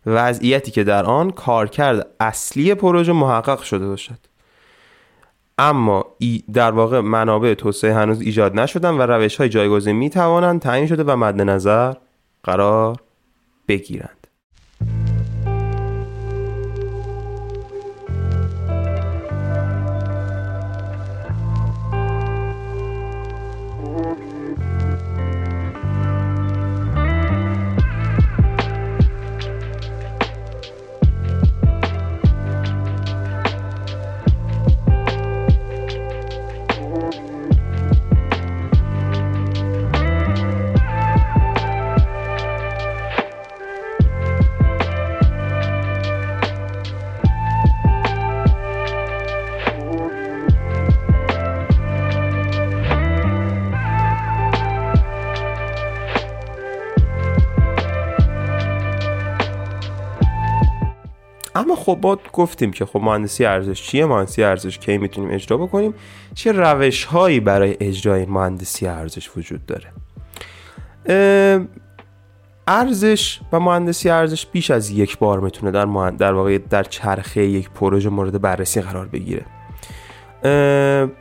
وضعیتی 0.06 0.70
که 0.70 0.84
در 0.84 1.04
آن 1.04 1.30
کارکرد 1.30 2.06
اصلی 2.20 2.74
پروژه 2.74 3.12
محقق 3.12 3.62
شده 3.62 3.86
باشد. 3.86 4.18
اما 5.58 6.04
در 6.52 6.70
واقع 6.70 7.00
منابع 7.00 7.54
توسعه 7.54 7.94
هنوز 7.94 8.20
ایجاد 8.20 8.60
نشدن 8.60 8.90
و 8.90 9.02
روش 9.02 9.36
های 9.36 9.48
جایگزین 9.48 9.96
می 9.96 10.10
توانند 10.10 10.60
تعیین 10.60 10.86
شده 10.86 11.04
و 11.04 11.16
مد 11.16 11.40
نظر 11.40 11.94
قرار 12.42 12.96
بگیرند. 13.68 14.23
خب 61.84 61.98
ما 62.02 62.18
گفتیم 62.32 62.70
که 62.70 62.86
خب 62.86 63.00
مهندسی 63.00 63.44
ارزش 63.44 63.82
چیه؟ 63.82 64.06
مهندسی 64.06 64.44
ارزش 64.44 64.78
کی 64.78 64.98
می‌تونیم 64.98 65.30
اجرا 65.30 65.56
بکنیم؟ 65.56 65.94
چه 66.34 66.52
روش 66.52 67.04
هایی 67.04 67.40
برای 67.40 67.76
اجرای 67.80 68.26
مهندسی 68.26 68.86
ارزش 68.86 69.30
وجود 69.36 69.60
داره؟ 69.66 69.92
ارزش 72.68 73.40
و 73.52 73.60
مهندسی 73.60 74.10
ارزش 74.10 74.46
بیش 74.46 74.70
از 74.70 74.90
یک 74.90 75.18
بار 75.18 75.40
می‌تونه 75.40 75.70
در, 75.70 76.10
در 76.10 76.32
واقع 76.32 76.58
در 76.58 76.82
چرخه 76.82 77.44
یک 77.44 77.70
پروژه 77.70 78.08
مورد 78.08 78.40
بررسی 78.40 78.80
قرار 78.80 79.06
بگیره. 79.06 79.44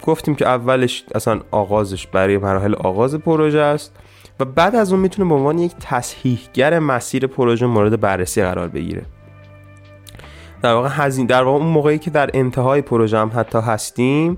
گفتیم 0.06 0.36
که 0.36 0.48
اولش 0.48 1.04
اصلا 1.16 1.40
آغازش 1.52 2.08
برای 2.08 2.38
مراحل 2.38 2.76
آغاز 2.76 3.16
پروژه 3.16 3.60
است 3.60 3.96
و 4.40 4.46
بعد 4.46 4.76
از 4.76 4.92
اون 4.92 5.02
می‌تونه 5.02 5.30
به 5.30 5.36
عنوان 5.36 5.58
یک 5.58 5.74
تصحیحگر 5.80 6.80
مسیر 6.80 7.28
پروژه 7.28 7.66
مورد 7.66 8.00
بررسی 8.00 8.42
قرار 8.42 8.68
بگیره. 8.68 9.06
در 10.64 10.74
واقع 10.74 10.90
هزینه 10.92 11.28
در 11.28 11.44
واقع 11.44 11.58
اون 11.58 11.68
موقعی 11.68 12.00
که 12.00 12.10
در 12.10 12.30
انتهای 12.34 12.82
پروژه 12.82 13.18
هم 13.18 13.32
حتی 13.36 13.58
هستیم 13.58 14.38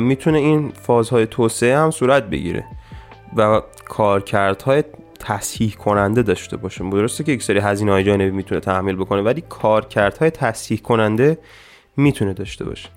می‌تونه 0.00 0.38
این 0.38 0.72
فازهای 0.82 1.26
توسعه 1.26 1.78
هم 1.78 1.90
صورت 1.90 2.22
بگیره 2.22 2.64
و 3.36 3.62
کارکردهای 3.88 4.84
تصحیح 5.20 5.72
کننده 5.74 6.22
داشته 6.22 6.56
باشه. 6.56 6.90
درسته 6.90 7.24
که 7.24 7.32
یک 7.32 7.42
سری 7.42 7.58
هزینه 7.58 7.92
های 7.92 8.04
جانبی 8.04 8.30
می‌تونه 8.30 8.60
تحمیل 8.60 8.96
بکنه 8.96 9.22
ولی 9.22 9.40
کارکردهای 9.48 10.30
تصحیح 10.30 10.78
کننده 10.78 11.38
می‌تونه 11.96 12.32
داشته 12.32 12.64
باشه. 12.64 12.88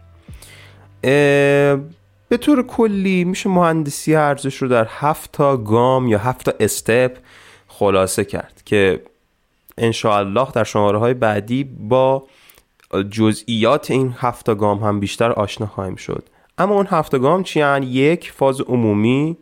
به 2.29 2.38
طور 2.39 2.63
کلی 2.63 3.23
میشه 3.23 3.49
مهندسی 3.49 4.15
ارزش 4.15 4.56
رو 4.56 4.67
در 4.67 4.88
هفت 4.89 5.32
تا 5.32 5.58
گام 5.58 6.08
یا 6.08 6.17
هفت 6.17 6.45
تا 6.45 6.53
استپ 6.60 7.17
خلاصه 7.67 8.25
کرد 8.25 8.62
که 8.65 9.01
انشاءالله 9.77 10.47
در 10.53 10.63
شماره 10.63 10.97
های 10.97 11.13
بعدی 11.13 11.63
با 11.63 12.23
جزئیات 13.09 13.91
این 13.91 14.15
هفت 14.17 14.55
گام 14.55 14.79
هم 14.79 14.99
بیشتر 14.99 15.31
آشنا 15.31 15.67
خواهیم 15.67 15.95
شد. 15.95 16.29
اما 16.57 16.75
اون 16.75 16.88
هفت 16.89 17.19
گام 17.19 17.43
چی 17.43 17.81
یک 17.81 18.31
فاز 18.31 18.62
عمومی 18.62 19.38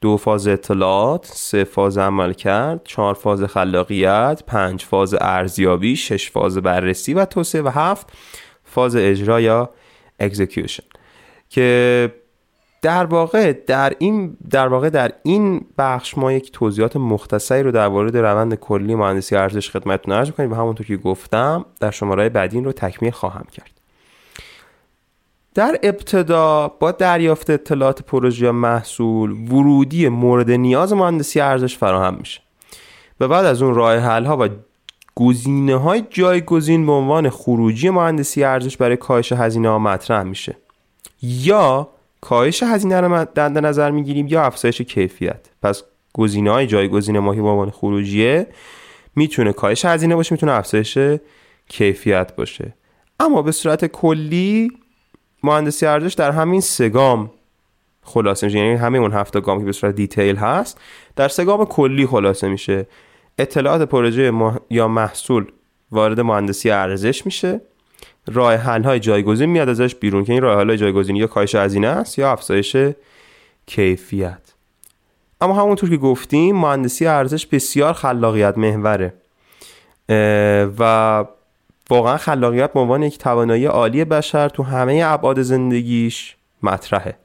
دو 0.00 0.16
فاز 0.16 0.48
اطلاعات 0.48 1.26
سه 1.26 1.64
فاز 1.64 1.98
عمل 1.98 2.32
کرد 2.32 2.80
چهار 2.84 3.14
فاز 3.14 3.42
خلاقیت 3.42 4.42
پنج 4.46 4.84
فاز 4.84 5.14
ارزیابی 5.20 5.96
شش 5.96 6.30
فاز 6.30 6.58
بررسی 6.58 7.14
و 7.14 7.24
توسعه 7.24 7.62
و 7.62 7.68
هفت 7.68 8.12
فاز 8.64 8.96
اجرا 8.96 9.40
یا 9.40 9.70
اکزیکیوشن 10.20 10.84
که 11.48 12.14
در 12.82 13.04
واقع 13.04 13.52
در 13.52 13.92
این 13.98 14.36
در 14.50 14.68
واقع 14.68 14.90
در 14.90 15.12
این 15.22 15.66
بخش 15.78 16.18
ما 16.18 16.32
یک 16.32 16.52
توضیحات 16.52 16.96
مختصری 16.96 17.62
رو 17.62 17.72
در 17.72 17.88
مورد 17.88 18.16
روند 18.16 18.54
کلی 18.54 18.94
مهندسی 18.94 19.36
ارزش 19.36 19.70
خدمتتون 19.70 20.14
عرض 20.14 20.26
می‌کنیم. 20.26 20.52
و 20.52 20.54
همونطور 20.54 20.86
که 20.86 20.96
گفتم 20.96 21.64
در 21.80 21.90
شماره 21.90 22.28
بعدی 22.28 22.56
این 22.56 22.64
رو 22.64 22.72
تکمیل 22.72 23.10
خواهم 23.10 23.46
کرد. 23.52 23.70
در 25.54 25.78
ابتدا 25.82 26.68
با 26.68 26.92
دریافت 26.92 27.50
اطلاعات 27.50 28.02
پروژه 28.02 28.44
یا 28.44 28.52
محصول 28.52 29.30
ورودی 29.30 30.08
مورد 30.08 30.50
نیاز 30.50 30.92
مهندسی 30.92 31.40
ارزش 31.40 31.76
فراهم 31.76 32.14
میشه. 32.14 32.40
و 33.20 33.28
بعد 33.28 33.46
از 33.46 33.62
اون 33.62 33.74
راه 33.74 33.96
حل 33.96 34.24
ها 34.24 34.36
و 34.40 34.48
گزینه 35.14 35.76
های 35.76 36.04
جایگزین 36.10 36.86
به 36.86 36.92
عنوان 36.92 37.30
خروجی 37.30 37.90
مهندسی 37.90 38.44
ارزش 38.44 38.76
برای 38.76 38.96
کاهش 38.96 39.32
هزینه 39.32 39.68
ها 39.68 39.78
مطرح 39.78 40.22
میشه. 40.22 40.56
یا 41.22 41.88
کاهش 42.20 42.62
هزینه 42.62 43.00
رو 43.00 43.26
در 43.34 43.48
نظر 43.48 43.90
می‌گیریم 43.90 44.26
یا 44.26 44.42
افزایش 44.42 44.82
کیفیت؟ 44.82 45.46
پس 45.62 45.82
گزینه 46.14 46.50
های 46.50 46.66
جایگزین 46.66 47.18
ما 47.18 47.34
که 47.34 47.42
به 47.42 47.48
عنوان 47.48 47.70
خروجیه 47.70 48.46
می‌تونه 49.16 49.52
کاهش 49.52 49.84
هزینه 49.84 50.16
باشه 50.16 50.32
می‌تونه 50.32 50.52
افزایش 50.52 50.98
کیفیت 51.68 52.36
باشه. 52.36 52.74
اما 53.20 53.42
به 53.42 53.52
صورت 53.52 53.84
کلی 53.84 54.70
مهندسی 55.42 55.86
ارزش 55.86 56.14
در 56.14 56.30
همین 56.30 56.60
سگام 56.60 57.30
خلاصه 58.02 58.46
میشه 58.46 58.58
یعنی 58.58 58.74
همه 58.74 58.98
اون 58.98 59.12
هفته 59.12 59.40
گام 59.40 59.58
که 59.58 59.64
به 59.64 59.72
صورت 59.72 59.94
دیتیل 59.94 60.36
هست 60.36 60.80
در 61.16 61.28
سگام 61.28 61.64
کلی 61.64 62.06
خلاصه 62.06 62.48
میشه. 62.48 62.86
اطلاعات 63.38 63.82
پروژه 63.82 64.32
یا 64.70 64.88
محصول 64.88 65.46
وارد 65.90 66.20
مهندسی 66.20 66.70
ارزش 66.70 67.26
میشه. 67.26 67.60
راه 68.26 68.54
حل 68.54 68.82
های 68.82 69.00
جایگزین 69.00 69.50
میاد 69.50 69.68
ازش 69.68 69.94
بیرون 69.94 70.24
که 70.24 70.32
این 70.32 70.42
راه 70.42 70.60
حل 70.60 70.76
جایگزینی 70.76 71.18
یا 71.18 71.26
کاهش 71.26 71.54
هزینه 71.54 71.86
است 71.86 72.18
یا 72.18 72.32
افزایش 72.32 72.76
کیفیت. 73.66 74.40
اما 75.40 75.54
همونطور 75.54 75.90
که 75.90 75.96
گفتیم 75.96 76.56
مهندسی 76.56 77.06
ارزش 77.06 77.46
بسیار 77.46 77.92
خلاقیت 77.92 78.58
محوره. 78.58 79.14
و 80.78 81.24
واقعا 81.90 82.16
خلاقیت 82.16 82.72
به 82.72 82.80
عنوان 82.80 83.02
یک 83.02 83.18
توانایی 83.18 83.66
عالی 83.66 84.04
بشر 84.04 84.48
تو 84.48 84.62
همه 84.62 85.02
ابعاد 85.04 85.42
زندگیش 85.42 86.36
مطرحه. 86.62 87.16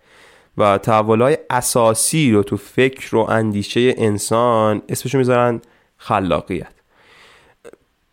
و 0.57 0.77
تحولای 0.77 1.37
اساسی 1.49 2.31
رو 2.31 2.43
تو 2.43 2.57
فکر 2.57 3.15
و 3.15 3.19
اندیشه 3.19 3.93
انسان 3.97 4.81
اسمشو 4.89 5.17
می‌ذارن 5.17 5.61
خلاقیت. 5.97 6.73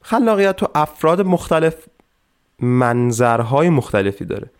خلاقیت 0.02 0.56
تو 0.56 0.68
افراد 0.74 1.20
مختلف 1.20 1.74
منظرهای 2.62 3.68
مختلفی 3.68 4.24
داره. 4.24 4.50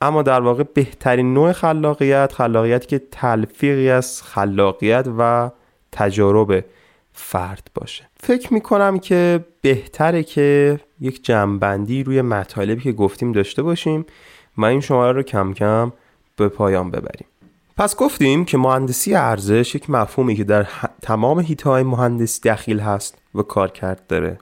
اما 0.00 0.22
در 0.22 0.40
واقع 0.40 0.62
بهترین 0.74 1.34
نوع 1.34 1.52
خلاقیت 1.52 2.32
خلاقیت 2.32 2.88
که 2.88 3.02
تلفیقی 3.10 3.90
از 3.90 4.22
خلاقیت 4.22 5.08
و 5.18 5.50
تجارب 5.92 6.64
فرد 7.12 7.70
باشه. 7.74 8.04
فکر 8.20 8.54
می‌کنم 8.54 8.98
که 8.98 9.44
بهتره 9.60 10.22
که 10.22 10.80
یک 11.00 11.24
جمعبندی 11.24 12.04
روی 12.04 12.22
مطالبی 12.22 12.82
که 12.82 12.92
گفتیم 12.92 13.32
داشته 13.32 13.62
باشیم 13.62 14.06
و 14.58 14.64
این 14.64 14.80
شماره 14.80 15.12
رو 15.12 15.22
کم 15.22 15.52
کم 15.52 15.92
به 16.36 16.48
پایان 16.48 16.90
ببریم. 16.90 17.26
پس 17.76 17.96
گفتیم 17.96 18.44
که 18.44 18.58
مهندسی 18.58 19.14
ارزش 19.14 19.74
یک 19.74 19.90
مفهومی 19.90 20.34
که 20.34 20.44
در 20.44 20.66
تمام 21.02 21.40
هیته 21.40 21.70
های 21.70 21.82
مهندسی 21.82 22.48
دخیل 22.48 22.80
هست 22.80 23.18
و 23.34 23.42
کار 23.42 23.70
کرد 23.70 24.06
داره. 24.06 24.38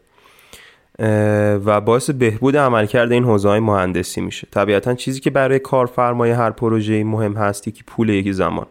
و 1.64 1.80
باعث 1.80 2.10
بهبود 2.10 2.56
عملکرد 2.56 3.12
این 3.12 3.24
حوزه 3.24 3.48
های 3.48 3.60
مهندسی 3.60 4.20
میشه. 4.20 4.48
طبیعتا 4.50 4.94
چیزی 4.94 5.20
که 5.20 5.30
برای 5.30 5.58
کارفرمای 5.58 6.30
هر 6.30 6.50
پروژه 6.50 7.04
مهم 7.04 7.32
هست 7.32 7.68
یکی 7.68 7.82
پول 7.86 8.08
یکی 8.08 8.32
زمان. 8.32 8.66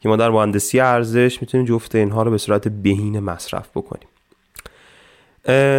که 0.00 0.08
ما 0.08 0.16
در 0.16 0.30
مهندسی 0.30 0.80
ارزش 0.80 1.38
می‌تونیم 1.40 1.66
جفت 1.66 1.94
اینها 1.94 2.22
رو 2.22 2.30
به 2.30 2.38
صورت 2.38 2.68
بهینه 2.68 3.20
مصرف 3.20 3.68
بکنیم. 3.74 4.08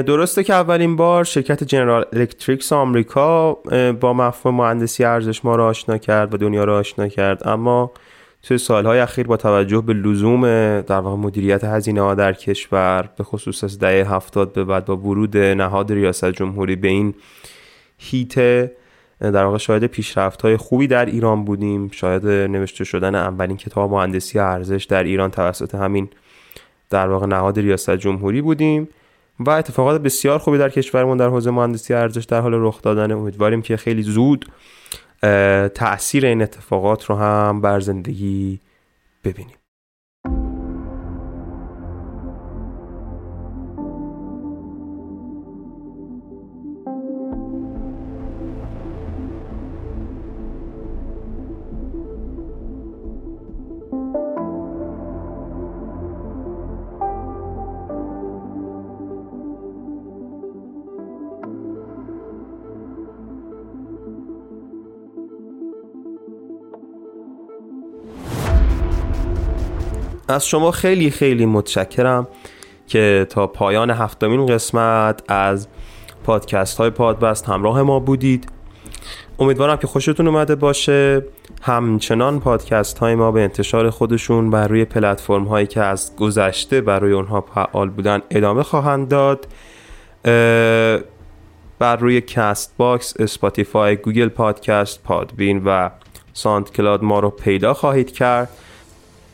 درسته 0.04 0.44
که 0.44 0.54
اولین 0.54 0.96
بار 0.96 1.24
شرکت 1.24 1.64
جنرال 1.64 2.06
الکتریکس 2.14 2.74
آمریکا 2.74 3.54
با 4.00 4.14
مفهوم 4.14 4.56
مهندسی 4.56 5.04
ارزش 5.04 5.46
ما 5.46 5.56
رو 5.56 5.64
آشنا 5.64 5.98
کرد 5.98 6.34
و 6.34 6.38
دنیا 6.38 6.64
رو 6.64 6.74
آشنا 6.74 7.08
کرد. 7.08 7.48
اما 7.48 7.92
توی 8.44 8.58
سالهای 8.58 9.00
اخیر 9.00 9.28
با 9.28 9.38
توجه 9.38 9.82
به 9.82 9.94
لزوم 9.94 10.42
در 10.82 11.00
واقع 11.00 11.18
مدیریت 11.18 11.64
هزینه 11.64 12.02
ها 12.02 12.16
در 12.16 12.34
کشور 12.34 13.10
به 13.18 13.24
خصوص 13.24 13.64
از 13.64 13.80
دهه 13.80 14.16
هفتاد 14.16 14.54
به 14.54 14.64
بعد 14.64 14.86
با 14.86 14.98
ورود 14.98 15.38
نهاد 15.38 15.92
ریاست 15.92 16.26
جمهوری 16.26 16.76
به 16.76 16.88
این 16.88 17.14
هیته 17.98 18.72
در 19.22 19.46
واقع 19.46 19.58
شاید 19.58 19.86
پیشرفت 19.86 20.42
های 20.42 20.58
خوبی 20.58 20.88
در 20.88 21.06
ایران 21.06 21.46
بودیم. 21.46 21.90
شاید 21.92 22.26
نوشته 22.28 22.84
شدن 22.84 23.16
اولین 23.16 23.58
کتاب 23.58 23.92
مهندسی 23.92 24.40
ارزش 24.40 24.84
در 24.84 25.04
ایران 25.04 25.32
توسط 25.32 25.76
همین 25.76 26.10
در 26.90 27.08
واقع 27.08 27.26
نهاد 27.26 27.60
ریاست 27.60 27.96
جمهوری 27.96 28.42
بودیم 28.42 28.88
و 29.40 29.50
اتفاقات 29.50 30.02
بسیار 30.02 30.40
خوبی 30.40 30.58
در 30.58 30.70
کشورمون 30.70 31.18
در 31.18 31.28
حوزه 31.28 31.52
مهندسی 31.52 31.94
ارزش 31.94 32.24
در 32.24 32.42
حال 32.42 32.54
رخ 32.54 32.82
دادن. 32.82 33.12
امیدواریم 33.12 33.62
که 33.62 33.78
خیلی 33.78 34.02
زود 34.02 34.46
تاثیر 35.68 36.26
این 36.26 36.42
اتفاقات 36.42 37.06
رو 37.06 37.16
هم 37.16 37.62
بر 37.62 37.80
زندگی 37.80 38.60
ببینیم. 39.24 39.63
از 70.28 70.48
شما 70.48 70.72
خیلی 70.72 71.12
خیلی 71.12 71.46
متشکرم 71.46 72.28
که 72.88 73.28
تا 73.30 73.48
پایان 73.48 73.92
هفتمین 73.92 74.46
قسمت 74.46 75.32
از 75.32 75.68
پادکست 76.24 76.78
های 76.78 76.90
پادبست 76.90 77.46
همراه 77.46 77.82
ما 77.82 78.00
بودید. 78.00 78.48
امیدوارم 79.40 79.78
که 79.78 79.88
خوشتون 79.88 80.28
اومده 80.28 80.56
باشه. 80.56 81.26
همچنان 81.62 82.40
پادکست 82.40 83.00
های 83.00 83.16
ما 83.16 83.32
به 83.32 83.42
انتشار 83.42 83.90
خودشون 83.90 84.50
بر 84.50 84.68
روی 84.68 84.86
پلتفرم 84.86 85.44
هایی 85.44 85.68
که 85.68 85.82
از 85.82 86.16
گذشته 86.16 86.82
برای 86.82 87.12
اونها 87.12 87.42
فعال 87.56 87.90
بودن 87.90 88.22
ادامه 88.32 88.64
خواهند 88.64 89.08
داد. 89.08 89.48
بر 91.80 91.96
روی 91.96 92.22
Castbox، 92.22 93.14
Spotify، 93.20 93.96
Google 93.96 94.28
Podcast، 94.28 95.04
Podbean 95.04 95.62
و 95.66 95.90
SoundCloud 96.34 97.04
ما 97.04 97.20
رو 97.20 97.30
پیدا 97.30 97.74
خواهید 97.74 98.12
کرد. 98.12 98.50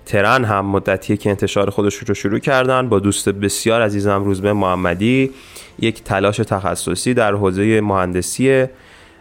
ترن 0.06 0.44
هم 0.44 0.66
مدتیه 0.66 1.16
که 1.16 1.30
انتشار 1.30 1.70
خودش 1.70 1.94
رو 1.94 2.14
شروع 2.14 2.38
کردن. 2.38 2.88
با 2.88 2.98
دوست 2.98 3.28
بسیار 3.28 3.82
عزیزم 3.82 4.24
روزبه 4.24 4.52
محمدی. 4.52 5.30
یک 5.78 6.04
تلاش 6.04 6.36
تخصصی 6.36 7.14
در 7.14 7.34
حوزه 7.34 7.80
مهندسی 7.80 8.66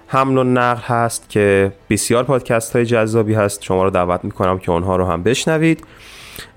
حمل 0.08 0.38
و 0.38 0.44
نقل 0.44 0.82
هست 0.82 1.30
که 1.30 1.72
بسیار 1.90 2.24
پادکست 2.24 2.76
های 2.76 2.86
جذابی 2.86 3.34
هست. 3.34 3.64
شما 3.64 3.84
رو 3.84 3.90
دعوت 3.90 4.20
می‌کنم 4.24 4.60
که 4.60 4.72
اونها 4.72 4.96
رو 4.96 5.06
هم 5.06 5.24
بشنوید. 5.24 5.84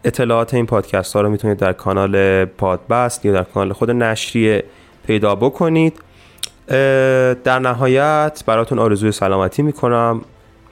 اطلاعات 0.04 0.54
این 0.54 0.66
پادکست 0.66 1.16
ها 1.16 1.22
رو 1.22 1.30
می‌تونید 1.30 1.58
در 1.58 1.72
کانال 1.72 2.44
پادبست 2.44 3.24
یا 3.24 3.32
در 3.32 3.42
کانال 3.42 3.72
خود 3.72 3.90
نشریه 3.90 4.64
پیدا 5.06 5.34
بکنید. 5.34 6.00
در 7.44 7.58
نهایت 7.58 8.42
براتون 8.46 8.78
آرزوی 8.78 9.12
سلامتی 9.12 9.62
می‌کنم. 9.62 10.20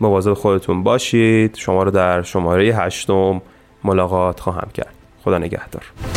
مواظب 0.01 0.35
خودتون 0.35 0.83
باشید. 0.83 1.55
شما 1.57 1.83
رو 1.83 1.91
در 1.91 2.23
شماره 2.23 2.65
هشتم 2.65 3.43
ملاقات 3.85 4.41
خواهم 4.41 4.69
کرد. 4.75 4.95
خدا 5.25 5.39
نگهدار. 5.39 6.16